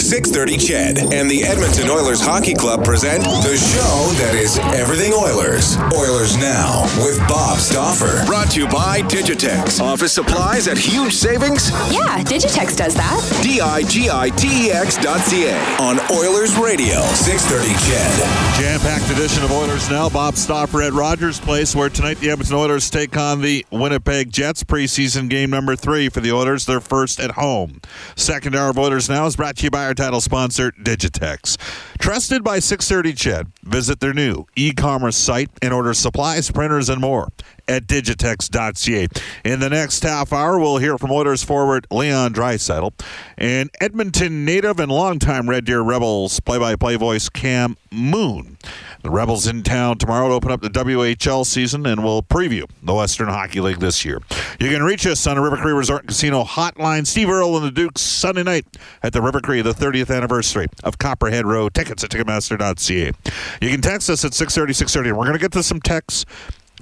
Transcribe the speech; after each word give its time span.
630 0.00 0.56
CHED 0.58 0.98
and 1.12 1.30
the 1.30 1.44
Edmonton 1.44 1.88
Oilers 1.90 2.20
Hockey 2.20 2.54
Club 2.54 2.84
present 2.84 3.24
the 3.24 3.56
show 3.56 4.12
that 4.22 4.34
is 4.34 4.58
everything 4.78 5.12
Oilers. 5.12 5.76
Oilers 5.96 6.36
Now 6.36 6.82
with 7.02 7.18
Bob 7.28 7.58
Stauffer. 7.58 8.24
Brought 8.26 8.50
to 8.52 8.60
you 8.60 8.68
by 8.68 9.00
Digitex. 9.02 9.80
Office 9.80 10.12
supplies 10.12 10.68
at 10.68 10.76
huge 10.78 11.12
savings? 11.12 11.70
Yeah, 11.90 12.22
Digitex 12.22 12.76
does 12.76 12.94
that. 12.94 13.18
D-I-G-I-T-E-X 13.42 14.96
dot 14.98 15.20
C-A. 15.20 15.56
On 15.80 15.98
Oilers 16.12 16.56
Radio, 16.58 17.00
630 17.16 17.72
CHED. 17.88 18.60
Jam-packed 18.60 19.10
edition 19.10 19.42
of 19.44 19.52
Oilers 19.52 19.88
Now. 19.90 20.08
Bob 20.08 20.36
Stauffer 20.36 20.82
at 20.82 20.92
Rogers 20.92 21.40
Place, 21.40 21.74
where 21.74 21.88
tonight 21.88 22.18
the 22.18 22.30
Edmonton 22.30 22.56
Oilers 22.56 22.90
take 22.90 23.16
on 23.16 23.40
the 23.40 23.64
Winnipeg 23.70 24.30
Jets. 24.30 24.62
Preseason 24.64 25.28
game 25.28 25.50
number 25.50 25.76
three 25.76 26.08
for 26.08 26.20
the 26.20 26.32
Oilers, 26.32 26.66
their 26.66 26.80
first 26.80 27.18
at 27.20 27.32
home. 27.32 27.80
Second 28.14 28.54
hour 28.54 28.70
of 28.70 28.78
Oilers 28.78 29.08
Now 29.08 29.26
is 29.26 29.36
brought 29.36 29.56
to 29.56 29.64
you 29.64 29.70
by 29.70 29.85
title 29.94 30.20
sponsor, 30.20 30.72
Digitex. 30.72 31.56
Trusted 31.98 32.44
by 32.44 32.58
630 32.58 33.14
Ched. 33.14 33.50
Visit 33.62 34.00
their 34.00 34.14
new 34.14 34.46
e-commerce 34.54 35.16
site 35.16 35.50
and 35.62 35.72
order 35.72 35.94
supplies, 35.94 36.50
printers, 36.50 36.88
and 36.88 37.00
more 37.00 37.28
at 37.68 37.86
digitex.ca. 37.86 39.08
In 39.44 39.60
the 39.60 39.70
next 39.70 40.02
half 40.02 40.32
hour, 40.32 40.58
we'll 40.58 40.78
hear 40.78 40.98
from 40.98 41.10
Oilers 41.10 41.42
forward 41.42 41.86
Leon 41.90 42.32
Draisaitl 42.32 42.92
and 43.36 43.70
Edmonton 43.80 44.44
native 44.44 44.78
and 44.78 44.90
longtime 44.90 45.50
Red 45.50 45.64
Deer 45.64 45.80
Rebels 45.80 46.40
play-by-play 46.40 46.96
voice 46.96 47.28
Cam 47.28 47.76
Moon. 47.90 48.56
The 49.02 49.10
Rebels 49.10 49.46
in 49.46 49.62
town 49.62 49.98
tomorrow 49.98 50.28
to 50.28 50.34
open 50.34 50.50
up 50.50 50.60
the 50.60 50.70
WHL 50.70 51.46
season 51.46 51.86
and 51.86 52.02
we'll 52.02 52.22
preview 52.22 52.68
the 52.82 52.94
Western 52.94 53.28
Hockey 53.28 53.60
League 53.60 53.78
this 53.78 54.04
year. 54.04 54.20
You 54.60 54.70
can 54.70 54.82
reach 54.82 55.06
us 55.06 55.26
on 55.26 55.36
the 55.36 55.42
River 55.42 55.56
Cree 55.56 55.72
Resort 55.72 56.06
Casino 56.06 56.44
hotline. 56.44 57.06
Steve 57.06 57.30
Earle 57.30 57.56
and 57.56 57.66
the 57.66 57.70
Dukes 57.70 58.00
Sunday 58.00 58.42
night 58.42 58.66
at 59.02 59.12
the 59.12 59.22
River 59.22 59.40
Cree, 59.40 59.62
the 59.62 59.74
30th 59.76 60.14
anniversary 60.14 60.66
of 60.82 60.98
Copperhead 60.98 61.46
Road. 61.46 61.74
Tickets 61.74 62.02
at 62.04 62.10
Ticketmaster.ca. 62.10 63.12
You 63.60 63.70
can 63.70 63.80
text 63.80 64.10
us 64.10 64.24
at 64.24 64.34
630 64.34 64.72
630. 64.72 65.12
We're 65.12 65.24
going 65.24 65.34
to 65.34 65.38
get 65.38 65.52
to 65.52 65.62
some 65.62 65.80
texts 65.80 66.24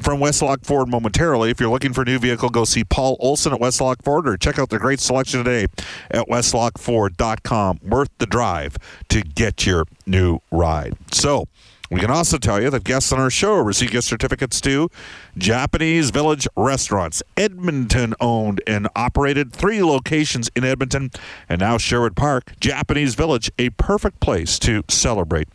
from 0.00 0.20
Westlock 0.20 0.64
Ford 0.64 0.88
momentarily. 0.88 1.50
If 1.50 1.60
you're 1.60 1.70
looking 1.70 1.92
for 1.92 2.02
a 2.02 2.04
new 2.04 2.18
vehicle, 2.18 2.48
go 2.48 2.64
see 2.64 2.84
Paul 2.84 3.16
Olson 3.20 3.52
at 3.52 3.60
Westlock 3.60 4.02
Ford 4.02 4.28
or 4.28 4.36
check 4.36 4.58
out 4.58 4.70
their 4.70 4.78
great 4.78 5.00
selection 5.00 5.42
today 5.42 5.66
at 6.10 6.26
westlockford.com. 6.28 7.80
Worth 7.82 8.10
the 8.18 8.26
drive 8.26 8.76
to 9.08 9.22
get 9.22 9.66
your 9.66 9.84
new 10.06 10.40
ride. 10.50 10.94
So, 11.12 11.46
we 11.90 12.00
can 12.00 12.10
also 12.10 12.38
tell 12.38 12.62
you 12.62 12.70
that 12.70 12.84
guests 12.84 13.12
on 13.12 13.20
our 13.20 13.30
show 13.30 13.56
receive 13.56 13.90
gift 13.90 14.06
certificates 14.06 14.60
to 14.62 14.90
Japanese 15.36 16.10
Village 16.10 16.48
Restaurants, 16.56 17.22
Edmonton 17.36 18.14
owned 18.20 18.62
and 18.66 18.88
operated, 18.96 19.52
three 19.52 19.82
locations 19.82 20.50
in 20.56 20.64
Edmonton 20.64 21.10
and 21.48 21.60
now 21.60 21.76
Sherwood 21.76 22.16
Park. 22.16 22.52
Japanese 22.60 23.14
Village, 23.14 23.50
a 23.58 23.70
perfect 23.70 24.20
place 24.20 24.58
to 24.60 24.82
celebrate 24.88 25.48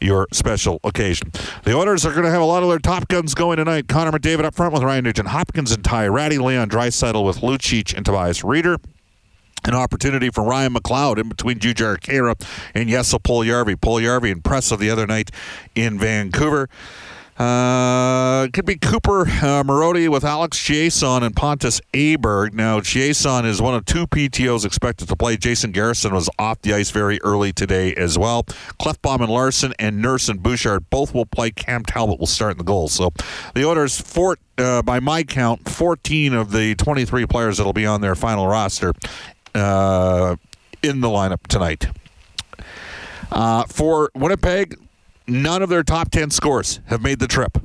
your 0.00 0.26
special 0.32 0.80
occasion. 0.82 1.30
The 1.62 1.76
Oilers 1.76 2.04
are 2.04 2.10
going 2.10 2.24
to 2.24 2.30
have 2.30 2.42
a 2.42 2.46
lot 2.46 2.62
of 2.62 2.68
their 2.68 2.80
top 2.80 3.06
guns 3.08 3.34
going 3.34 3.58
tonight. 3.58 3.86
Connor 3.86 4.10
McDavid 4.10 4.44
up 4.44 4.54
front 4.54 4.72
with 4.72 4.82
Ryan 4.82 5.04
Nugent 5.04 5.28
Hopkins 5.28 5.70
and 5.70 5.84
Ty 5.84 6.08
Rattie, 6.08 6.38
Leon 6.38 6.68
Draisaitl 6.68 7.24
with 7.24 7.38
Lucic 7.38 7.94
and 7.94 8.04
Tobias 8.04 8.42
Rieder. 8.42 8.78
An 9.64 9.74
opportunity 9.74 10.30
for 10.30 10.42
Ryan 10.42 10.74
McLeod 10.74 11.18
in 11.18 11.28
between 11.28 11.58
Jujhar 11.58 11.98
Khaira 11.98 12.34
and 12.74 12.88
Jesse 12.88 13.16
Puljujarvi. 13.18 13.76
Puljujarvi 13.76 14.30
impressive 14.30 14.80
the 14.80 14.90
other 14.90 15.06
night 15.06 15.30
in 15.74 15.98
Vancouver. 15.98 16.68
Uh, 17.38 18.46
could 18.52 18.66
be 18.66 18.76
Cooper 18.76 19.26
uh, 19.26 19.64
with 20.10 20.22
Alex 20.22 20.58
Chiasson 20.58 21.22
and 21.22 21.34
Pontus 21.34 21.80
Aberg. 21.94 22.52
Now, 22.52 22.80
Chiasson 22.80 23.46
is 23.46 23.60
one 23.60 23.74
of 23.74 23.86
two 23.86 24.06
PTOs 24.06 24.66
expected 24.66 25.08
to 25.08 25.16
play. 25.16 25.36
Jason 25.36 25.72
Garrison 25.72 26.14
was 26.14 26.28
off 26.38 26.60
the 26.60 26.74
ice 26.74 26.90
very 26.90 27.20
early 27.22 27.52
today 27.52 27.94
as 27.94 28.18
well. 28.18 28.44
Klefbom 28.80 29.22
and 29.22 29.30
Larsson 29.30 29.72
and 29.78 30.02
Nurse 30.02 30.28
and 30.28 30.42
Bouchard 30.42 30.90
both 30.90 31.14
will 31.14 31.26
play. 31.26 31.50
Cam 31.50 31.84
Talbot 31.84 32.20
will 32.20 32.26
start 32.26 32.52
in 32.52 32.58
the 32.58 32.64
goal. 32.64 32.88
So 32.88 33.12
the 33.54 33.64
Oilers, 33.64 33.98
four, 33.98 34.36
uh, 34.58 34.82
by 34.82 35.00
my 35.00 35.22
count, 35.22 35.68
14 35.68 36.34
of 36.34 36.52
the 36.52 36.74
23 36.74 37.26
players 37.26 37.56
that 37.56 37.64
will 37.64 37.72
be 37.72 37.86
on 37.86 38.02
their 38.02 38.14
final 38.14 38.46
roster 38.46 38.92
uh, 39.54 40.36
in 40.82 41.00
the 41.00 41.08
lineup 41.08 41.46
tonight. 41.46 41.86
Uh, 43.30 43.64
for 43.64 44.10
Winnipeg, 44.14 44.78
none 45.26 45.62
of 45.62 45.68
their 45.68 45.82
top 45.82 46.10
10 46.10 46.30
scores 46.30 46.80
have 46.86 47.02
made 47.02 47.18
the 47.18 47.26
trip. 47.26 47.58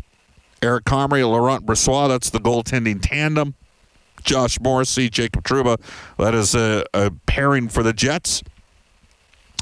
Eric 0.61 0.85
Comrie, 0.85 1.27
Laurent 1.27 1.65
Brossoit, 1.65 2.07
that's 2.07 2.29
the 2.29 2.39
goaltending 2.39 2.99
tandem. 3.01 3.55
Josh 4.23 4.59
Morrissey, 4.59 5.09
Jacob 5.09 5.43
Trouba, 5.43 5.79
that 6.17 6.33
is 6.33 6.55
a, 6.55 6.83
a 6.93 7.11
pairing 7.27 7.69
for 7.69 7.83
the 7.83 7.93
Jets. 7.93 8.43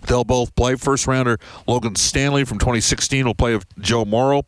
They'll 0.07 0.23
both 0.23 0.55
play. 0.55 0.75
First 0.75 1.07
rounder 1.07 1.37
Logan 1.67 1.95
Stanley 1.95 2.45
from 2.45 2.59
2016 2.59 3.25
will 3.25 3.35
play 3.35 3.53
with 3.53 3.65
Joe 3.79 4.05
Morrow. 4.05 4.43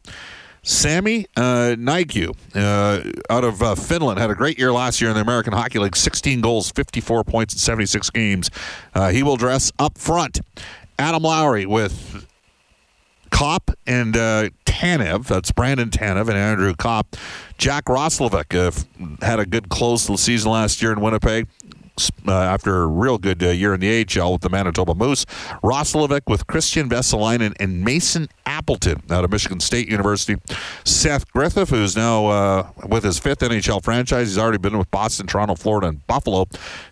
Sammy 0.67 1.28
uh, 1.38 1.78
uh, 1.79 3.01
out 3.29 3.44
of 3.45 3.63
uh, 3.63 3.73
Finland 3.75 4.19
had 4.19 4.29
a 4.29 4.35
great 4.35 4.59
year 4.59 4.73
last 4.73 5.00
year 5.00 5.09
in 5.09 5.16
the 5.16 5.22
American 5.22 5.53
Hockey 5.53 5.79
League 5.79 5.95
16 5.95 6.41
goals, 6.41 6.69
54 6.72 7.23
points 7.23 7.53
in 7.53 7.59
76 7.59 8.09
games. 8.09 8.51
Uh, 8.94 9.07
he 9.07 9.23
will 9.23 9.38
dress 9.38 9.72
up 9.79 9.97
front. 9.97 10.41
Adam 11.00 11.23
Lowry 11.23 11.66
with 11.66 12.28
Copp 13.29 13.72
and 13.85 14.17
uh, 14.17 14.50
Tanev. 14.66 15.28
That's 15.28 15.53
Brandon 15.53 15.89
Tanev 15.89 16.28
and 16.28 16.38
Andrew 16.38 16.75
Copp. 16.75 17.16
Jack 17.57 17.85
Roslovic 17.85 18.53
uh, 18.53 19.25
had 19.25 19.39
a 19.39 19.45
good 19.45 19.69
close 19.69 20.05
to 20.07 20.11
the 20.11 20.17
season 20.17 20.51
last 20.51 20.81
year 20.81 20.91
in 20.91 20.99
Winnipeg. 20.99 21.47
Uh, 22.28 22.31
after 22.31 22.84
a 22.84 22.88
real 22.88 23.18
good 23.18 23.41
uh, 23.41 23.47
year 23.47 23.74
in 23.74 23.80
the 23.80 24.06
AHL 24.06 24.34
with 24.34 24.41
the 24.41 24.50
Manitoba 24.50 24.94
Moose. 24.94 25.25
Roslovic 25.63 26.22
with 26.28 26.46
Kristian 26.46 26.90
Vesalainen 26.90 27.56
and 27.59 27.84
Mason 27.84 28.28
Appleton 28.46 29.02
out 29.09 29.24
of 29.24 29.31
Michigan 29.31 29.59
State 29.59 29.90
University. 29.90 30.35
Seth 30.84 31.31
Griffith, 31.31 31.69
who's 31.69 31.96
now 31.96 32.28
uh, 32.28 32.69
with 32.88 33.03
his 33.03 33.18
fifth 33.18 33.40
NHL 33.40 33.84
franchise. 33.84 34.28
He's 34.28 34.38
already 34.38 34.59
been 34.59 34.78
with 34.78 34.91
Boston, 34.91 35.25
Toronto, 35.25 35.56
Florida, 35.56 35.88
and 35.88 36.06
Buffalo. 36.06 36.47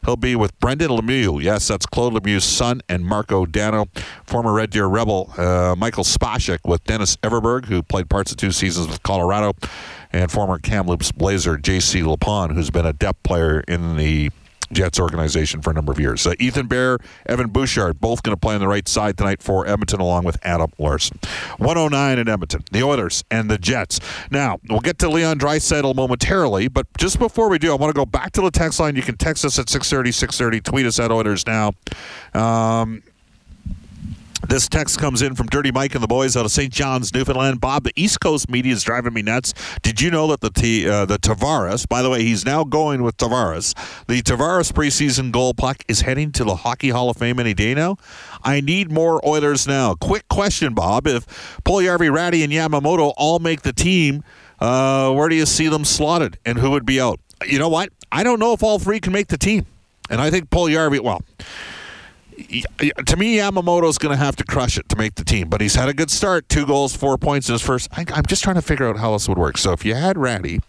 He'll 0.06 0.16
be 0.16 0.36
with 0.36 0.58
Brendan 0.60 0.90
Lemieux. 0.90 1.42
Yes, 1.42 1.68
that's 1.68 1.86
Claude 1.86 2.14
Lemieux's 2.14 2.44
son 2.44 2.82
and 2.90 3.06
Marko 3.06 3.46
Dano. 3.46 3.88
Former 4.26 4.54
Red 4.54 4.72
Deer 4.72 4.88
Rebel 4.88 5.32
uh, 5.38 5.76
Michael 5.78 6.04
Spacek 6.04 6.60
with 6.66 6.84
Dennis 6.86 7.16
Everberg, 7.18 7.66
who 7.66 7.84
played 7.84 8.10
parts 8.10 8.32
of 8.32 8.38
two 8.38 8.52
seasons 8.52 8.88
with 8.88 9.04
Colorado. 9.04 9.54
And 10.12 10.32
former 10.32 10.60
Kamloops 10.60 11.12
Blazer 11.12 11.58
J.C. 11.58 12.00
Lipon, 12.00 12.54
who's 12.54 12.70
been 12.70 12.86
a 12.86 12.94
depth 12.94 13.22
player 13.24 13.60
in 13.68 13.98
the 13.98 14.32
Jets 14.72 15.00
organization 15.00 15.62
for 15.62 15.72
a 15.72 15.74
number 15.74 15.92
of 15.92 16.00
years. 16.00 16.26
Uh, 16.26 16.34
Ethan 16.40 16.68
Bear, 16.68 16.98
Evan 17.26 17.50
Bouchard, 17.50 18.00
both 18.00 18.24
going 18.24 18.36
to 18.36 18.39
play 18.39 18.56
on 18.56 18.62
the 18.62 18.68
right 18.68 18.88
side 18.88 19.18
tonight 19.18 19.42
for 19.42 19.68
Edmonton, 19.68 20.00
along 20.00 20.24
with 20.24 20.38
Adam 20.44 20.72
Larsson. 20.78 21.19
109 21.57 22.19
in 22.19 22.28
Edmonton, 22.28 22.63
the 22.72 22.84
Oilers 22.84 23.24
and 23.30 23.50
the 23.50 23.57
Jets. 23.57 24.00
Now, 24.31 24.60
we'll 24.69 24.80
get 24.80 25.00
to 25.00 25.10
Leon 25.10 25.39
Draisaitl 25.39 25.95
momentarily, 25.95 26.68
but 26.68 26.88
just 26.98 27.19
before 27.19 27.50
we 27.50 27.60
do, 27.60 27.72
I 27.72 27.75
want 27.75 27.94
to 27.94 27.98
go 27.98 28.06
back 28.06 28.31
to 28.34 28.42
the 28.42 28.51
text 28.51 28.80
line. 28.80 28.95
You 28.95 29.01
can 29.01 29.18
text 29.18 29.45
us 29.45 29.60
at 29.60 29.69
630, 29.69 30.12
630, 30.12 30.62
tweet 30.62 30.86
us 30.86 31.00
at 31.00 31.12
Oilers 31.12 31.45
Now. 31.45 31.74
Um, 32.34 33.04
this 34.47 34.68
text 34.68 35.00
comes 35.00 35.21
in 35.21 35.36
from 35.36 35.47
Dirty 35.47 35.71
Mike 35.71 35.95
and 35.95 36.03
the 36.03 36.07
boys 36.07 36.36
out 36.36 36.45
of 36.45 36.51
St. 36.51 36.71
John's, 36.71 37.13
Newfoundland. 37.13 37.59
Bob, 37.62 37.83
the 37.83 37.94
East 37.95 38.19
Coast 38.19 38.50
media 38.50 38.74
is 38.74 38.83
driving 38.83 39.13
me 39.13 39.21
nuts. 39.21 39.53
Did 39.81 40.01
you 40.01 40.12
know 40.12 40.27
that 40.36 40.42
the 40.42 40.89
uh, 40.89 41.06
the 41.06 41.18
Tavares, 41.18 41.88
by 41.88 42.01
the 42.01 42.09
way, 42.09 42.24
he's 42.24 42.45
now 42.45 42.63
going 42.63 43.03
with 43.03 43.18
Tavares. 43.18 43.74
The 44.07 44.21
Tavares 44.21 44.71
preseason 44.71 45.31
goal 45.31 45.53
puck 45.53 45.83
is 45.88 46.01
heading 46.01 46.31
to 46.33 46.44
the 46.44 46.56
Hockey 46.57 46.89
Hall 46.89 47.09
of 47.09 47.18
Fame 47.18 47.39
any 47.39 47.53
day 47.53 47.74
now. 47.74 47.97
I 48.44 48.62
need 48.62 48.92
more 48.92 49.25
Oilers 49.27 49.68
now. 49.68 49.95
Quick 49.95 50.27
question, 50.27 50.74
Bob. 50.74 51.07
If 51.07 51.25
Puljujarvi, 51.63 52.12
Rattie, 52.12 52.44
and 52.44 52.51
Yamamoto 52.51 53.13
all 53.18 53.39
make 53.39 53.62
the 53.62 53.74
team, 53.74 54.24
uh, 54.59 55.12
where 55.13 55.30
do 55.30 55.36
you 55.36 55.45
see 55.45 55.68
them 55.68 55.86
slotted, 55.86 56.38
and 56.45 56.59
who 56.59 56.71
would 56.71 56.86
be 56.86 57.01
out? 57.01 57.19
You 57.45 57.59
know 57.59 57.69
what? 57.69 57.89
I 58.12 58.24
don't 58.24 58.39
know 58.39 58.53
if 58.53 58.63
all 58.63 58.80
three 58.80 59.00
can 59.00 59.12
make 59.12 59.27
the 59.27 59.38
team, 59.38 59.65
and 60.09 60.21
I 60.21 60.30
think 60.30 60.50
Paul 60.50 60.68
Puljujarvi. 60.68 61.00
Well 61.00 61.21
to 62.36 63.18
me, 63.18 63.38
Yamamoto's 63.38 63.98
going 63.98 64.18
to 64.18 64.24
have 64.24 64.36
to 64.38 64.44
crush 64.44 64.78
it 64.78 64.90
to 64.90 64.98
make 64.98 65.16
the 65.16 65.24
team, 65.24 65.50
but 65.50 65.62
he's 65.62 65.76
had 65.76 65.90
a 65.90 65.94
good 65.94 66.12
start. 66.12 66.50
Two 66.50 66.66
goals, 66.66 66.96
four 66.96 67.18
points 67.18 67.48
in 67.48 67.54
his 67.54 67.62
first. 67.62 67.88
I, 67.92 68.06
am 68.16 68.26
just 68.26 68.44
trying 68.44 68.56
to 68.56 68.62
figure 68.62 68.88
out 68.88 68.98
how 68.98 69.14
this 69.14 69.30
would 69.30 69.38
work. 69.38 69.58
So 69.58 69.72
if 69.72 69.86
you 69.86 69.96
had 69.96 70.18
Rattie 70.18 70.62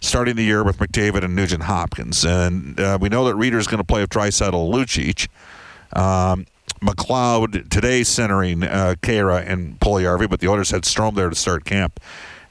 starting 0.00 0.36
the 0.36 0.44
year 0.44 0.62
with 0.62 0.78
McDavid 0.78 1.24
and 1.24 1.34
Nugent 1.34 1.64
Hopkins, 1.64 2.24
and 2.24 2.78
uh, 2.78 2.98
we 3.00 3.08
know 3.08 3.24
that 3.24 3.34
Rieder's 3.34 3.66
going 3.66 3.78
to 3.78 3.84
play 3.84 4.02
with 4.02 4.10
Draisaitl 4.10 4.72
Lucic. 4.72 5.28
Um, 5.92 6.46
McLeod 6.82 7.70
today 7.70 8.02
centering 8.02 8.62
uh, 8.62 8.96
Khaira 9.00 9.46
and 9.46 9.80
Puljujarvi, 9.80 10.28
but 10.28 10.40
the 10.40 10.48
Oilers 10.48 10.70
had 10.70 10.82
Strome 10.82 11.14
there 11.14 11.30
to 11.30 11.36
start 11.36 11.64
camp. 11.64 12.00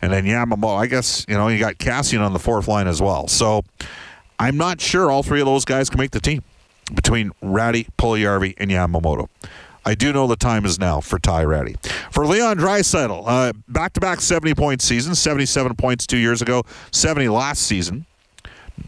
And 0.01 0.11
then 0.11 0.25
Yamamoto, 0.25 0.77
I 0.77 0.87
guess, 0.87 1.25
you 1.27 1.35
know, 1.35 1.47
you 1.47 1.59
got 1.59 1.77
Kassian 1.77 2.21
on 2.25 2.33
the 2.33 2.39
fourth 2.39 2.67
line 2.67 2.87
as 2.87 3.01
well. 3.01 3.27
So 3.27 3.63
I'm 4.39 4.57
not 4.57 4.81
sure 4.81 5.11
all 5.11 5.21
three 5.21 5.41
of 5.41 5.45
those 5.45 5.65
guys 5.65 5.89
can 5.89 5.99
make 5.99 6.11
the 6.11 6.19
team 6.19 6.43
between 6.93 7.31
Rattie, 7.41 7.87
Puljujarvi, 7.97 8.55
and 8.57 8.71
Yamamoto. 8.71 9.27
I 9.87 9.93
do 9.93 10.11
know 10.11 10.25
the 10.25 10.35
time 10.35 10.65
is 10.65 10.79
now 10.79 10.99
for 10.99 11.19
Ty 11.19 11.43
Rattie. 11.43 11.75
For 12.09 12.25
Leon 12.25 12.57
Draisaitl, 12.57 13.23
uh, 13.25 13.53
back-to-back 13.67 14.17
70-point 14.17 14.81
season, 14.81 15.13
77 15.13 15.75
points 15.75 16.07
two 16.07 16.17
years 16.17 16.41
ago, 16.41 16.63
70 16.91 17.29
last 17.29 17.61
season. 17.61 18.05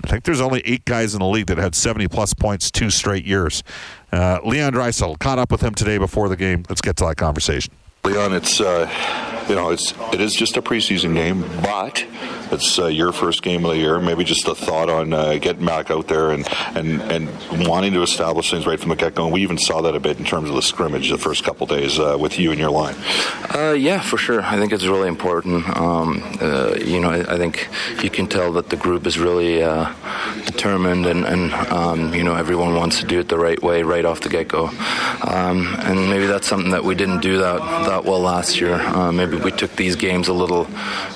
I 0.04 0.08
think 0.08 0.24
there's 0.24 0.42
only 0.42 0.62
eight 0.66 0.86
guys 0.86 1.14
in 1.14 1.20
the 1.20 1.28
league 1.28 1.48
that 1.48 1.58
had 1.60 1.74
70-plus 1.74 2.34
points 2.34 2.72
two 2.72 2.90
straight 2.90 3.26
years. 3.26 3.64
Uh, 4.12 4.40
Leon 4.44 4.74
Draisaitl 4.74 5.20
caught 5.20 5.38
up 5.38 5.52
with 5.52 5.62
him 5.62 5.76
today 5.76 5.98
before 5.98 6.30
the 6.30 6.36
game. 6.36 6.64
Let's 6.68 6.82
get 6.82 6.96
to 6.98 7.06
that 7.06 7.18
conversation. 7.18 7.74
Leon, 8.08 8.34
it's 8.34 8.62
uh, 8.62 8.90
you 9.50 9.56
know 9.56 9.70
it's 9.70 9.94
it 10.14 10.22
is 10.22 10.34
just 10.34 10.56
a 10.56 10.62
preseason 10.62 11.14
game, 11.14 11.42
but 11.62 12.06
it's 12.54 12.80
uh, 12.80 12.88
your 12.88 13.12
first 13.12 13.42
game 13.44 13.66
of 13.66 13.72
the 13.72 13.78
year. 13.78 14.00
Maybe 14.00 14.24
just 14.24 14.48
a 14.48 14.56
thought 14.56 14.90
on 14.90 15.12
uh, 15.12 15.38
getting 15.40 15.66
back 15.66 15.92
out 15.92 16.08
there 16.08 16.32
and, 16.32 16.48
and 16.74 17.02
and 17.02 17.68
wanting 17.68 17.92
to 17.92 18.04
establish 18.04 18.50
things 18.50 18.66
right 18.66 18.80
from 18.80 18.90
the 18.90 18.96
get 18.96 19.16
go. 19.16 19.28
We 19.28 19.42
even 19.42 19.58
saw 19.58 19.82
that 19.82 19.94
a 19.94 20.00
bit 20.00 20.20
in 20.20 20.24
terms 20.24 20.48
of 20.48 20.56
the 20.56 20.62
scrimmage 20.62 21.10
the 21.10 21.18
first 21.18 21.44
couple 21.44 21.68
days 21.68 22.00
uh, 22.00 22.16
with 22.18 22.40
you 22.40 22.52
and 22.52 22.60
your 22.62 22.72
line. 22.72 22.96
Uh, 23.54 23.76
yeah, 23.78 24.00
for 24.00 24.18
sure. 24.18 24.42
I 24.42 24.58
think 24.58 24.72
it's 24.72 24.86
really 24.86 25.10
important. 25.10 25.68
Um, 25.76 26.24
uh, 26.40 26.76
you 26.76 27.02
know, 27.02 27.10
I, 27.10 27.34
I, 27.34 27.38
think 27.38 27.68
you 28.02 28.10
can 28.10 28.28
tell 28.28 28.54
that 28.54 28.70
the 28.70 28.78
group 28.78 29.06
is 29.06 29.20
really 29.20 29.62
determined, 30.58 31.06
and, 31.06 31.24
and 31.26 31.54
um, 31.72 32.14
you 32.14 32.24
know 32.24 32.36
everyone 32.36 32.74
wants 32.74 33.00
to 33.00 33.06
do 33.06 33.20
it 33.20 33.30
the 33.30 33.38
right 33.38 33.62
way 33.62 33.84
right 33.84 34.06
off 34.06 34.22
the 34.22 34.30
get 34.30 34.48
go. 34.48 34.68
Um, 35.22 35.76
and 35.80 36.10
maybe 36.10 36.26
that's 36.26 36.48
something 36.48 36.72
that 36.72 36.84
we 36.84 36.96
didn't 36.96 37.22
do 37.22 37.38
that 37.38 37.60
that 37.88 38.06
well 38.06 38.20
last 38.20 38.60
year. 38.60 38.78
maybe 39.12 39.38
we 39.38 39.52
took 39.52 39.76
these 39.76 39.96
games 39.96 40.28
a 40.28 40.34
little 40.34 40.68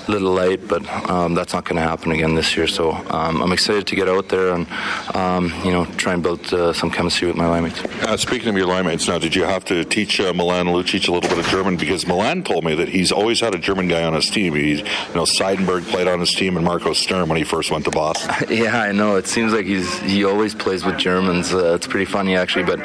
little 0.07 0.33
late, 0.33 0.67
but 0.67 0.87
um, 1.09 1.33
that's 1.33 1.53
not 1.53 1.65
going 1.65 1.77
to 1.77 1.81
happen 1.81 2.11
again 2.11 2.35
this 2.35 2.55
year. 2.55 2.67
So 2.67 2.91
um, 3.09 3.41
I'm 3.41 3.51
excited 3.51 3.87
to 3.87 3.95
get 3.95 4.07
out 4.07 4.29
there 4.29 4.53
and 4.53 4.67
um, 5.15 5.51
you 5.65 5.71
know 5.71 5.85
try 5.97 6.13
and 6.13 6.21
build 6.21 6.53
uh, 6.53 6.73
some 6.73 6.91
chemistry 6.91 7.27
with 7.27 7.37
my 7.37 7.47
line 7.47 7.63
mates. 7.63 7.83
Uh, 7.83 8.17
speaking 8.17 8.49
of 8.49 8.55
your 8.55 8.67
line 8.67 8.85
mates, 8.85 9.07
now 9.07 9.17
did 9.17 9.35
you 9.35 9.43
have 9.43 9.65
to 9.65 9.83
teach 9.85 10.19
uh, 10.19 10.33
Milan 10.33 10.67
Lucic 10.67 11.07
a 11.07 11.11
little 11.11 11.29
bit 11.29 11.39
of 11.39 11.47
German 11.47 11.77
because 11.77 12.05
Milan 12.05 12.43
told 12.43 12.63
me 12.63 12.75
that 12.75 12.89
he's 12.89 13.11
always 13.11 13.39
had 13.39 13.55
a 13.55 13.57
German 13.57 13.87
guy 13.87 14.03
on 14.03 14.13
his 14.13 14.29
team. 14.29 14.53
He, 14.53 14.77
you 14.77 14.83
know, 15.15 15.23
Seidenberg 15.23 15.83
played 15.89 16.07
on 16.07 16.19
his 16.19 16.31
team 16.31 16.57
and 16.57 16.65
Marco 16.65 16.93
Sturm 16.93 17.29
when 17.29 17.37
he 17.37 17.43
first 17.43 17.71
went 17.71 17.85
to 17.85 17.91
Boston. 17.91 18.31
yeah, 18.49 18.81
I 18.81 18.91
know. 18.91 19.15
It 19.15 19.27
seems 19.31 19.53
like 19.53 19.65
he's 19.65 19.99
he 19.99 20.23
always 20.23 20.53
plays 20.53 20.85
with 20.85 20.97
Germans. 20.97 21.53
Uh, 21.53 21.73
it's 21.73 21.87
pretty 21.87 22.05
funny 22.05 22.35
actually, 22.35 22.65
but 22.65 22.79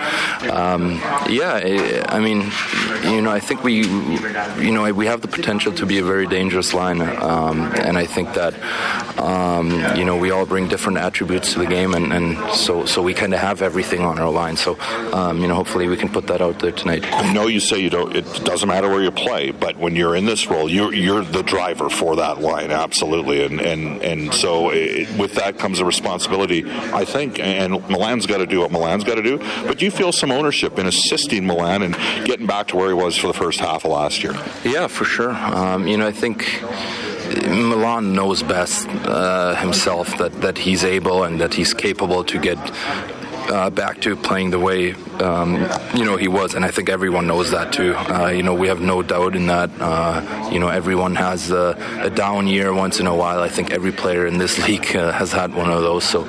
um, 0.48 0.92
yeah, 1.28 2.04
I 2.08 2.20
mean, 2.20 2.50
you 3.12 3.20
know, 3.20 3.30
I 3.30 3.40
think 3.40 3.64
we, 3.64 3.84
you 3.84 4.72
know, 4.72 4.92
we 4.92 5.06
have 5.06 5.20
the 5.20 5.28
potential 5.28 5.72
to 5.72 5.86
be 5.86 5.98
a 5.98 6.04
very 6.04 6.26
dangerous 6.26 6.72
line, 6.72 7.00
um, 7.00 7.60
and 7.74 7.98
I 7.98 8.06
think 8.06 8.34
that 8.34 8.54
um, 9.18 9.70
you 9.96 10.04
know 10.04 10.16
we 10.16 10.30
all 10.30 10.46
bring 10.46 10.68
different 10.68 10.98
attributes 10.98 11.52
to 11.54 11.58
the 11.58 11.66
game, 11.66 11.94
and, 11.94 12.12
and 12.12 12.54
so 12.54 12.86
so 12.86 13.02
we 13.02 13.14
kind 13.14 13.34
of 13.34 13.40
have 13.40 13.62
everything 13.62 14.00
on 14.00 14.18
our 14.18 14.30
line. 14.30 14.56
So 14.56 14.78
um, 15.12 15.40
you 15.40 15.48
know 15.48 15.54
hopefully 15.54 15.88
we 15.88 15.96
can 15.96 16.08
put 16.08 16.28
that 16.28 16.40
out 16.40 16.60
there 16.60 16.72
tonight. 16.72 17.04
I 17.12 17.32
know 17.32 17.46
you 17.46 17.60
say 17.60 17.78
you 17.78 17.90
don't. 17.90 18.14
It 18.14 18.24
doesn't 18.44 18.68
matter 18.68 18.88
where 18.88 19.02
you 19.02 19.10
play, 19.10 19.50
but 19.50 19.76
when 19.76 19.96
you're 19.96 20.16
in 20.16 20.26
this 20.26 20.46
role, 20.46 20.70
you're 20.70 20.94
you're 20.94 21.24
the 21.24 21.42
driver 21.42 21.90
for 21.90 22.16
that 22.16 22.40
line, 22.40 22.70
absolutely, 22.70 23.44
and 23.44 23.60
and 23.60 24.02
and 24.02 24.34
so 24.34 24.70
it, 24.70 25.08
with 25.18 25.34
that 25.34 25.58
comes 25.58 25.80
a 25.80 25.84
responsibility, 25.84 26.35
I 26.44 27.04
think. 27.04 27.38
And 27.38 27.72
Milan's 27.88 28.26
got 28.26 28.38
to 28.38 28.46
do 28.46 28.60
what 28.60 28.70
Milan's 28.70 29.04
got 29.04 29.16
to 29.16 29.22
do, 29.22 29.38
but 29.38 29.78
do 29.78 29.84
you 29.84 29.90
feel 29.90 30.12
some 30.12 30.30
ownership 30.30 30.78
in 30.78 30.86
assisting 30.86 31.46
Milan 31.46 31.82
and 31.82 31.94
getting 32.26 32.46
back 32.46 32.68
to 32.68 32.76
where 32.76 32.88
he 32.88 32.94
was 32.94 33.16
for 33.16 33.26
the 33.26 33.34
first 33.34 33.60
half 33.60 33.84
of 33.84 33.90
last 33.90 34.22
year? 34.22 34.34
Yeah, 34.64 34.86
for 34.86 35.04
sure. 35.04 35.32
Um, 35.32 35.86
you 35.86 35.96
know, 35.96 36.06
I 36.06 36.12
think 36.12 36.62
Milan 37.48 38.14
knows 38.14 38.42
best 38.42 38.88
uh, 38.88 39.54
himself 39.56 40.16
that, 40.18 40.32
that 40.40 40.58
he's 40.58 40.84
able 40.84 41.24
and 41.24 41.40
that 41.40 41.54
he's 41.54 41.74
capable 41.74 42.24
to 42.24 42.38
get 42.38 42.58
uh, 43.50 43.70
back 43.70 44.00
to 44.02 44.16
playing 44.16 44.50
the 44.50 44.58
way 44.58 44.94
um, 45.22 45.54
you 45.94 46.04
know 46.04 46.16
he 46.16 46.28
was, 46.28 46.54
and 46.54 46.64
I 46.64 46.70
think 46.70 46.88
everyone 46.88 47.26
knows 47.26 47.50
that 47.50 47.72
too. 47.72 47.94
Uh, 47.96 48.28
you 48.28 48.42
know, 48.42 48.54
we 48.54 48.68
have 48.68 48.80
no 48.80 49.02
doubt 49.02 49.36
in 49.36 49.46
that. 49.46 49.70
Uh, 49.80 50.50
you 50.52 50.58
know, 50.58 50.68
everyone 50.68 51.14
has 51.16 51.50
a, 51.50 51.76
a, 52.00 52.10
down 52.10 52.46
year 52.46 52.72
once 52.72 53.00
in 53.00 53.06
a 53.06 53.14
while. 53.14 53.40
I 53.42 53.48
think 53.48 53.70
every 53.70 53.92
player 53.92 54.26
in 54.26 54.38
this 54.38 54.58
league 54.68 54.94
uh, 54.94 55.12
has 55.12 55.32
had 55.32 55.54
one 55.54 55.70
of 55.70 55.82
those. 55.82 56.04
So, 56.04 56.28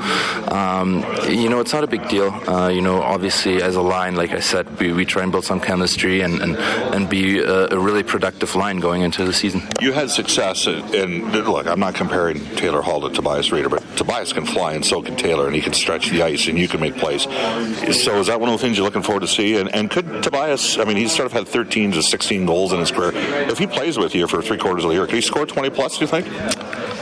um, 0.51 1.06
you 1.30 1.50
know, 1.50 1.60
it's 1.60 1.74
not 1.74 1.84
a 1.84 1.88
big 1.88 2.07
deal. 2.10 2.30
Uh, 2.48 2.69
you 2.69 2.81
know, 2.81 3.01
obviously, 3.01 3.62
as 3.62 3.75
a 3.75 3.81
line, 3.81 4.16
like 4.16 4.31
I 4.31 4.39
said, 4.39 4.80
we, 4.80 4.94
we 4.94 5.06
try 5.06 5.24
and 5.24 5.31
build 5.31 5.45
some 5.45 5.60
chemistry 5.60 6.22
and 6.22 6.42
and, 6.42 6.57
and 6.57 7.10
be 7.10 7.39
a, 7.39 7.68
a 7.69 7.80
really 7.80 8.04
productive 8.04 8.56
line 8.56 8.80
going 8.80 9.01
into 9.01 9.25
the 9.25 9.34
season. 9.34 9.62
You 9.81 9.92
had 9.92 10.10
success, 10.10 10.68
and 10.68 11.31
look, 11.31 11.68
I'm 11.68 11.80
not 11.80 11.95
comparing 11.95 12.44
Taylor 12.56 12.81
Hall 12.81 13.01
to 13.01 13.10
Tobias 13.13 13.50
Rieder, 13.50 13.69
but 13.69 13.84
Tobias 13.98 14.34
can 14.34 14.45
fly, 14.45 14.74
and 14.74 14.86
so 14.86 15.01
can 15.01 15.16
Taylor, 15.16 15.48
and 15.48 15.56
he 15.56 15.62
can 15.62 15.74
stretch 15.74 16.10
the 16.10 16.24
ice, 16.24 16.48
and 16.48 16.57
you 16.57 16.68
can 16.68 16.80
make 16.80 16.95
plays. 16.98 17.24
So, 17.24 18.19
is 18.19 18.28
that 18.28 18.39
one 18.39 18.50
of 18.50 18.60
the 18.60 18.66
things? 18.66 18.76
You're 18.77 18.85
looking 18.85 19.01
forward 19.01 19.21
to 19.21 19.27
see? 19.27 19.57
And, 19.57 19.74
and 19.74 19.89
could 19.89 20.24
Tobias, 20.24 20.77
I 20.77 20.85
mean, 20.85 20.97
he's 20.97 21.13
sort 21.15 21.25
of 21.25 21.33
had 21.33 21.47
13 21.47 21.91
to 21.94 22.03
16 22.03 22.45
goals 22.45 22.74
in 22.74 22.79
his 22.79 22.91
career. 22.91 23.12
If 23.13 23.57
he 23.57 23.68
plays 23.68 23.97
with 23.97 24.15
you 24.15 24.27
for 24.27 24.41
three 24.41 24.57
quarters 24.57 24.83
of 24.83 24.89
the 24.89 24.95
year, 24.95 25.06
could 25.06 25.15
he 25.15 25.21
score 25.21 25.45
20 25.45 25.69
plus, 25.71 25.97
do 25.97 26.06
you 26.06 26.07
think? 26.07 26.27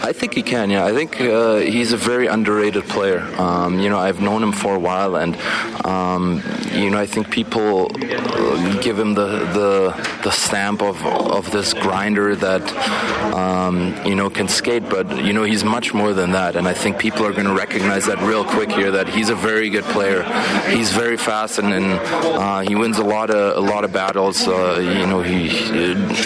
I 0.06 0.14
think 0.14 0.36
he 0.36 0.44
can. 0.44 0.70
Yeah, 0.70 0.86
I 0.86 0.94
think 0.94 1.20
uh, 1.20 1.56
he's 1.56 1.92
a 1.92 1.98
very 1.98 2.28
underrated 2.28 2.84
player. 2.84 3.22
Um, 3.40 3.80
you 3.80 3.90
know, 3.90 3.98
I've 3.98 4.22
known 4.22 4.44
him 4.44 4.52
for 4.52 4.76
a 4.76 4.80
while, 4.80 5.16
and 5.16 5.36
um, 5.84 6.44
you 6.74 6.92
know, 6.92 7.00
I 7.00 7.08
think 7.08 7.32
people 7.32 7.90
uh, 7.92 8.82
give 8.82 9.00
him 9.00 9.16
the 9.16 9.30
the, 9.60 10.20
the 10.24 10.30
stamp 10.30 10.84
of 10.84 11.04
of 11.04 11.50
this 11.52 11.74
grinder 11.74 12.36
that 12.36 12.62
um, 13.34 13.96
you 14.06 14.14
know 14.14 14.30
can 14.30 14.48
skate, 14.48 14.88
but 14.90 15.26
you 15.26 15.34
know, 15.34 15.44
he's 15.44 15.64
much 15.64 15.92
more 15.92 16.14
than 16.14 16.34
that. 16.34 16.56
And 16.56 16.68
I 16.68 16.76
think 16.76 17.00
people 17.00 17.26
are 17.26 17.34
going 17.34 17.48
to 17.48 17.56
recognize 17.56 18.06
that 18.06 18.20
real 18.20 18.46
quick 18.46 18.72
here. 18.72 18.92
That 18.92 19.10
he's 19.10 19.30
a 19.30 19.36
very 19.36 19.72
good 19.72 19.86
player. 19.86 20.22
He's 20.70 20.92
very 20.92 21.18
fast, 21.18 21.58
and, 21.58 21.74
and 21.74 22.00
uh, 22.44 22.60
he 22.60 22.76
wins 22.76 23.00
a 23.00 23.04
lot 23.04 23.32
of 23.32 23.58
a 23.58 23.68
lot 23.74 23.84
of 23.84 23.92
battles. 23.92 24.48
Uh, 24.48 24.78
you 24.80 25.08
know, 25.08 25.24
he 25.24 25.50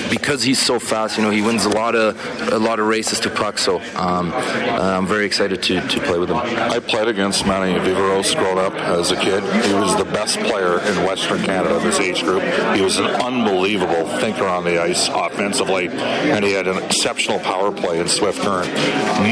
because 0.10 0.44
he's 0.44 0.60
so 0.60 0.80
fast. 0.80 1.16
You 1.16 1.24
know, 1.24 1.32
he 1.32 1.42
wins 1.42 1.64
a 1.64 1.70
lot 1.70 1.96
of 1.96 2.18
a 2.52 2.60
lot 2.60 2.80
of 2.82 2.86
races 2.86 3.22
to 3.22 3.30
pucks. 3.30 3.69
So 3.70 3.80
um, 4.00 4.32
uh, 4.34 4.98
I'm 4.98 5.06
very 5.06 5.28
excited 5.28 5.62
to, 5.62 5.80
to 5.80 6.00
play 6.02 6.18
with 6.18 6.32
him. 6.32 6.38
I 6.38 6.80
played 6.80 7.08
against 7.08 7.46
Manny 7.46 7.80
Viveros 7.80 8.36
growing 8.36 8.58
up 8.58 8.74
as 8.74 9.12
a 9.12 9.16
kid. 9.16 9.44
He 9.64 9.76
was 9.76 9.96
the 9.96 10.06
best 10.06 10.40
player 10.40 10.80
in 10.80 11.06
Western 11.06 11.44
Canada 11.44 11.76
of 11.76 11.84
his 11.84 12.00
age 12.00 12.24
group. 12.24 12.42
He 12.74 12.82
was 12.82 12.98
an 12.98 13.06
unbelievable 13.06 14.08
thinker 14.18 14.48
on 14.48 14.64
the 14.64 14.82
ice 14.82 15.08
offensively, 15.08 15.88
and 15.88 16.44
he 16.44 16.52
had 16.52 16.68
an 16.68 16.82
exceptional 16.84 17.38
power 17.42 17.72
play 17.72 18.00
in 18.00 18.08
swift 18.08 18.42
current. 18.42 18.74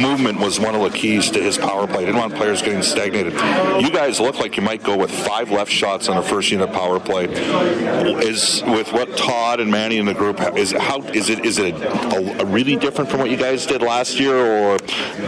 Movement 0.03 0.39
was 0.39 0.59
one 0.59 0.75
of 0.75 0.81
the 0.81 0.95
keys 0.95 1.31
to 1.31 1.41
his 1.41 1.57
power 1.57 1.87
play. 1.87 2.01
He 2.01 2.05
didn't 2.05 2.21
want 2.21 2.35
players 2.35 2.61
getting 2.61 2.83
stagnated. 2.83 3.33
You 3.33 3.89
guys 3.89 4.19
look 4.19 4.37
like 4.37 4.55
you 4.55 4.61
might 4.61 4.83
go 4.83 4.95
with 4.95 5.09
five 5.09 5.49
left 5.49 5.71
shots 5.71 6.09
on 6.09 6.17
a 6.17 6.21
first 6.21 6.51
unit 6.51 6.71
power 6.73 6.99
play. 6.99 7.25
Is 7.25 8.61
with 8.67 8.93
what 8.93 9.17
Todd 9.17 9.59
and 9.59 9.71
Manny 9.71 9.97
in 9.97 10.05
the 10.05 10.13
group 10.13 10.39
is 10.55 10.73
how 10.73 11.01
is 11.01 11.29
it 11.29 11.43
is 11.43 11.57
it 11.57 11.73
a, 11.73 12.41
a 12.41 12.45
really 12.45 12.75
different 12.75 13.09
from 13.09 13.19
what 13.19 13.31
you 13.31 13.37
guys 13.37 13.65
did 13.65 13.81
last 13.81 14.19
year? 14.19 14.26
Or 14.33 14.77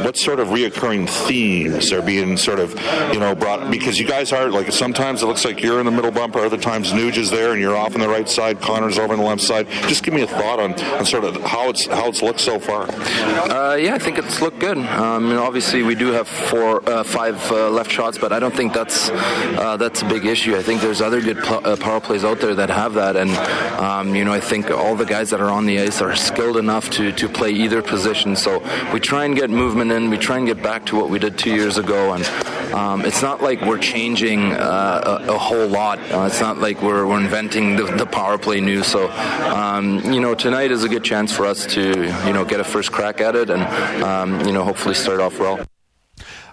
what 0.04 0.18
sort 0.18 0.40
of 0.40 0.50
reoccurring 0.50 1.10
themes 1.10 1.92
are 1.92 2.02
being 2.02 2.38
sort 2.38 2.60
of, 2.60 2.72
you 3.14 3.20
know, 3.20 3.36
brought? 3.36 3.70
Because 3.72 4.00
you 4.00 4.08
guys 4.08 4.32
are 4.32 4.50
like 4.50 4.72
sometimes 4.72 5.24
it 5.24 5.28
looks 5.28 5.46
like 5.46 5.62
you're 5.62 5.80
in 5.80 5.86
the 5.86 5.92
middle 5.92 6.12
bumper, 6.12 6.40
other 6.40 6.58
times 6.58 6.92
Nuge 6.92 7.18
is 7.18 7.30
there 7.32 7.52
and 7.52 7.62
you're 7.62 7.76
off 7.76 7.96
on 7.96 8.02
the 8.02 8.10
right 8.10 8.30
side, 8.30 8.62
Connor's 8.62 8.98
over 8.98 9.14
on 9.14 9.20
the 9.20 9.26
left 9.26 9.42
side. 9.42 9.68
Just 9.88 10.04
give 10.04 10.14
me 10.14 10.22
a 10.22 10.28
thought 10.28 10.60
on, 10.60 10.74
on 10.98 11.06
sort 11.06 11.24
of 11.24 11.42
how 11.44 11.70
it's 11.70 11.86
how 11.88 12.08
it's 12.08 12.22
looked 12.22 12.40
so 12.40 12.60
far. 12.60 12.88
Uh, 12.90 13.76
yeah, 13.76 13.96
I 13.96 14.00
think 14.00 14.18
it's 14.18 14.42
looked 14.42 14.60
good. 14.60 14.78
Um, 14.78 15.32
obviously, 15.38 15.84
we 15.84 15.96
do 15.96 16.08
have 16.08 16.28
four, 16.28 16.88
uh, 16.90 17.04
five 17.04 17.36
uh, 17.52 17.70
left 17.70 17.92
shots, 17.92 18.18
but 18.18 18.32
I 18.32 18.40
don't 18.40 18.56
think 18.56 18.74
that's 18.74 19.10
uh, 19.10 19.78
that's 19.78 20.02
a 20.02 20.06
big 20.06 20.26
issue. 20.26 20.56
I 20.56 20.62
think 20.64 20.82
there's 20.82 21.02
other 21.02 21.22
good 21.22 21.38
pl- 21.38 21.66
uh, 21.66 21.76
power 21.76 22.00
plays 22.00 22.24
out 22.24 22.40
there 22.40 22.56
that 22.56 22.70
have 22.70 22.94
that, 22.96 23.16
and 23.16 23.32
um, 23.80 24.16
you 24.16 24.26
know, 24.26 24.34
I 24.34 24.40
think 24.40 24.70
all 24.72 24.96
the 24.96 25.06
guys 25.06 25.30
that 25.32 25.42
are 25.42 25.50
on 25.50 25.66
the 25.66 25.80
ice 25.80 26.02
are 26.02 26.16
skilled 26.16 26.58
enough 26.58 26.90
to 26.92 27.12
to 27.12 27.30
play 27.30 27.52
either 27.52 27.82
position. 27.82 28.36
So 28.36 28.60
we 28.94 29.00
try 29.00 29.26
and 29.26 29.36
get 29.36 29.50
movement 29.50 29.92
in. 29.92 30.10
We 30.10 30.18
try 30.18 30.38
and 30.38 30.48
get 30.48 30.62
back 30.62 30.86
to 30.88 30.96
what 30.96 31.10
we 31.10 31.20
did 31.20 31.38
two 31.38 31.54
years 31.54 31.78
ago, 31.78 32.14
and 32.14 32.26
um, 32.74 33.06
it's 33.06 33.22
not 33.22 33.42
like 33.42 33.62
we're 33.62 33.80
changing 33.80 34.54
uh, 34.54 35.22
a, 35.28 35.34
a, 35.34 35.38
whole 35.38 35.68
lot. 35.68 36.00
Uh, 36.12 36.28
it's 36.28 36.40
not 36.40 36.60
like 36.60 36.82
we're, 36.82 37.06
we're 37.06 37.20
inventing 37.20 37.76
the, 37.76 37.84
the, 37.84 38.06
power 38.06 38.38
play 38.38 38.62
new. 38.62 38.84
So, 38.84 39.10
um, 39.10 40.00
you 40.12 40.20
know, 40.20 40.36
tonight 40.36 40.72
is 40.72 40.84
a 40.84 40.90
good 40.90 41.04
chance 41.04 41.32
for 41.32 41.46
us 41.46 41.66
to, 41.74 41.82
you 42.26 42.34
know, 42.34 42.46
get 42.46 42.60
a 42.60 42.64
first 42.64 42.92
crack 42.92 43.22
at 43.22 43.36
it 43.36 43.50
and, 43.50 43.64
um, 44.04 44.46
you 44.46 44.52
know, 44.52 44.64
hopefully 44.64 44.94
start 44.94 45.20
off 45.20 45.40
well. 45.40 45.66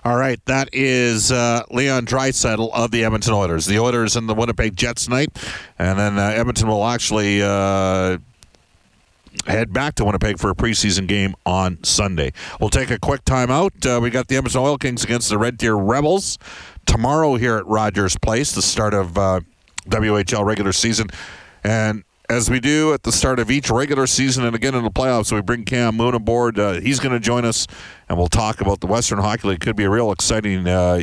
All 0.04 0.16
right, 0.16 0.38
that 0.46 0.68
is 0.72 1.32
uh, 1.32 1.64
Leon 1.70 2.06
Draisaitl 2.06 2.70
of 2.72 2.92
the 2.92 3.04
Edmonton 3.04 3.34
Oilers. 3.34 3.66
The 3.66 3.80
Oilers 3.80 4.14
and 4.14 4.28
the 4.28 4.34
Winnipeg 4.34 4.76
Jets 4.76 5.06
tonight, 5.06 5.36
and 5.80 5.98
then 5.98 6.16
uh, 6.16 6.28
Edmonton 6.28 6.68
will 6.68 6.86
actually 6.86 7.42
uh, 7.42 8.18
head 9.46 9.72
back 9.72 9.94
to 9.96 10.04
Winnipeg 10.04 10.38
for 10.38 10.50
a 10.50 10.54
preseason 10.54 11.06
game 11.06 11.34
on 11.44 11.82
Sunday. 11.82 12.32
We'll 12.60 12.70
take 12.70 12.90
a 12.90 12.98
quick 12.98 13.24
timeout. 13.24 13.86
Uh, 13.86 14.00
we 14.00 14.10
got 14.10 14.28
the 14.28 14.36
Edmonton 14.36 14.60
Oil 14.60 14.78
Kings 14.78 15.04
against 15.04 15.28
the 15.28 15.38
Red 15.38 15.56
Deer 15.56 15.74
Rebels 15.74 16.38
tomorrow 16.86 17.36
here 17.36 17.56
at 17.56 17.66
Rogers 17.66 18.16
Place, 18.18 18.52
the 18.52 18.62
start 18.62 18.94
of 18.94 19.16
uh, 19.18 19.40
WHL 19.88 20.44
regular 20.44 20.72
season, 20.72 21.08
and 21.64 22.04
as 22.28 22.50
we 22.50 22.60
do 22.60 22.92
at 22.92 23.04
the 23.04 23.12
start 23.12 23.38
of 23.38 23.50
each 23.50 23.70
regular 23.70 24.06
season 24.06 24.44
and 24.44 24.54
again 24.56 24.74
in 24.74 24.82
the 24.82 24.90
playoffs, 24.90 25.32
we 25.32 25.40
bring 25.40 25.64
Cam 25.64 25.96
Moon 25.96 26.14
aboard. 26.14 26.58
Uh, 26.58 26.80
he's 26.80 26.98
going 26.98 27.12
to 27.12 27.20
join 27.20 27.44
us, 27.44 27.66
and 28.08 28.18
we'll 28.18 28.28
talk 28.28 28.60
about 28.60 28.80
the 28.80 28.86
Western 28.86 29.18
Hockey 29.18 29.48
League. 29.48 29.60
Could 29.60 29.76
be 29.76 29.84
a 29.84 29.90
real 29.90 30.10
exciting. 30.10 30.66
Uh, 30.66 31.02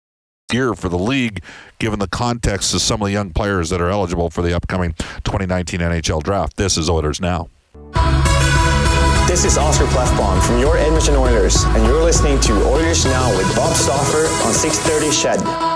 Year 0.53 0.73
for 0.73 0.89
the 0.89 0.97
league, 0.97 1.43
given 1.79 1.99
the 1.99 2.07
context 2.07 2.73
of 2.73 2.81
some 2.81 3.01
of 3.01 3.05
the 3.05 3.11
young 3.11 3.31
players 3.31 3.69
that 3.69 3.81
are 3.81 3.89
eligible 3.89 4.29
for 4.29 4.41
the 4.41 4.53
upcoming 4.53 4.93
2019 5.23 5.79
NHL 5.79 6.21
draft. 6.23 6.57
This 6.57 6.77
is 6.77 6.89
Oilers 6.89 7.21
Now. 7.21 7.49
This 9.27 9.45
is 9.45 9.57
Oscar 9.57 9.85
Klefbom 9.85 10.45
from 10.45 10.59
your 10.59 10.77
Edmonton 10.77 11.15
Oilers, 11.15 11.63
and 11.63 11.85
you're 11.85 12.03
listening 12.03 12.39
to 12.41 12.53
Oilers 12.65 13.05
Now 13.05 13.29
with 13.37 13.55
Bob 13.55 13.73
Stauffer 13.75 14.27
on 14.45 14.53
630 14.53 15.11
CHED. 15.15 15.70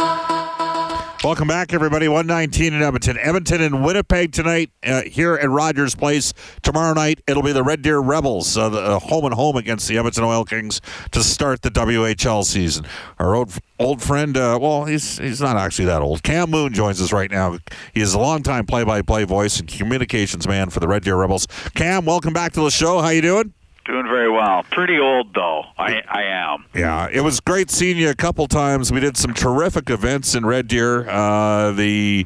Welcome 1.26 1.48
back, 1.48 1.74
everybody. 1.74 2.08
119 2.08 2.72
in 2.72 2.84
Edmonton. 2.84 3.18
Edmonton 3.18 3.60
and 3.60 3.84
Winnipeg 3.84 4.32
tonight 4.32 4.70
uh, 4.86 5.02
here 5.02 5.34
at 5.34 5.50
Rogers 5.50 5.96
Place. 5.96 6.34
Tomorrow 6.62 6.94
night, 6.94 7.20
it'll 7.26 7.42
be 7.42 7.52
the 7.52 7.64
Red 7.64 7.82
Deer 7.82 7.98
Rebels, 7.98 8.56
uh, 8.56 8.70
the, 8.70 8.80
uh, 8.80 9.00
home 9.00 9.26
and 9.26 9.34
home 9.34 9.56
against 9.56 9.88
the 9.88 9.98
Edmonton 9.98 10.24
Oil 10.24 10.46
Kings 10.46 10.82
to 11.14 11.24
start 11.24 11.64
the 11.64 11.72
WHL 11.72 12.46
season. 12.46 12.86
Our 13.18 13.34
old 13.34 13.58
old 13.80 14.04
friend, 14.04 14.38
uh, 14.38 14.60
well, 14.62 14.86
he's 14.86 15.18
he's 15.18 15.42
not 15.42 15.58
actually 15.58 15.86
that 15.86 16.04
old. 16.04 16.22
Cam 16.22 16.52
Moon 16.52 16.76
joins 16.76 17.02
us 17.02 17.12
right 17.12 17.32
now. 17.32 17.58
He 17.96 18.02
is 18.02 18.14
a 18.14 18.20
longtime 18.20 18.68
play-by-play 18.68 19.24
voice 19.24 19.60
and 19.60 19.68
communications 19.68 20.48
man 20.48 20.70
for 20.70 20.80
the 20.80 20.88
Red 20.88 21.04
Deer 21.04 21.16
Rebels. 21.16 21.48
Cam, 21.74 22.06
welcome 22.06 22.34
back 22.34 22.54
to 22.54 22.62
the 22.62 22.70
show. 22.70 23.02
How 23.02 23.10
you 23.10 23.24
doing? 23.24 23.52
Doing 23.86 24.08
very 24.08 24.32
well. 24.32 24.64
Pretty 24.72 24.98
old 24.98 25.34
though. 25.36 25.64
I 25.78 26.02
I 26.10 26.24
am. 26.24 26.66
Yeah, 26.74 27.08
it 27.12 27.22
was 27.22 27.40
great 27.40 27.70
seeing 27.70 27.98
you 27.98 28.10
a 28.10 28.16
couple 28.16 28.48
times. 28.48 28.92
We 28.92 29.00
did 29.00 29.16
some 29.16 29.34
terrific 29.34 29.92
events 29.92 30.34
in 30.34 30.44
Red 30.44 30.68
Deer. 30.68 31.08
Uh, 31.08 31.72
the 31.72 32.26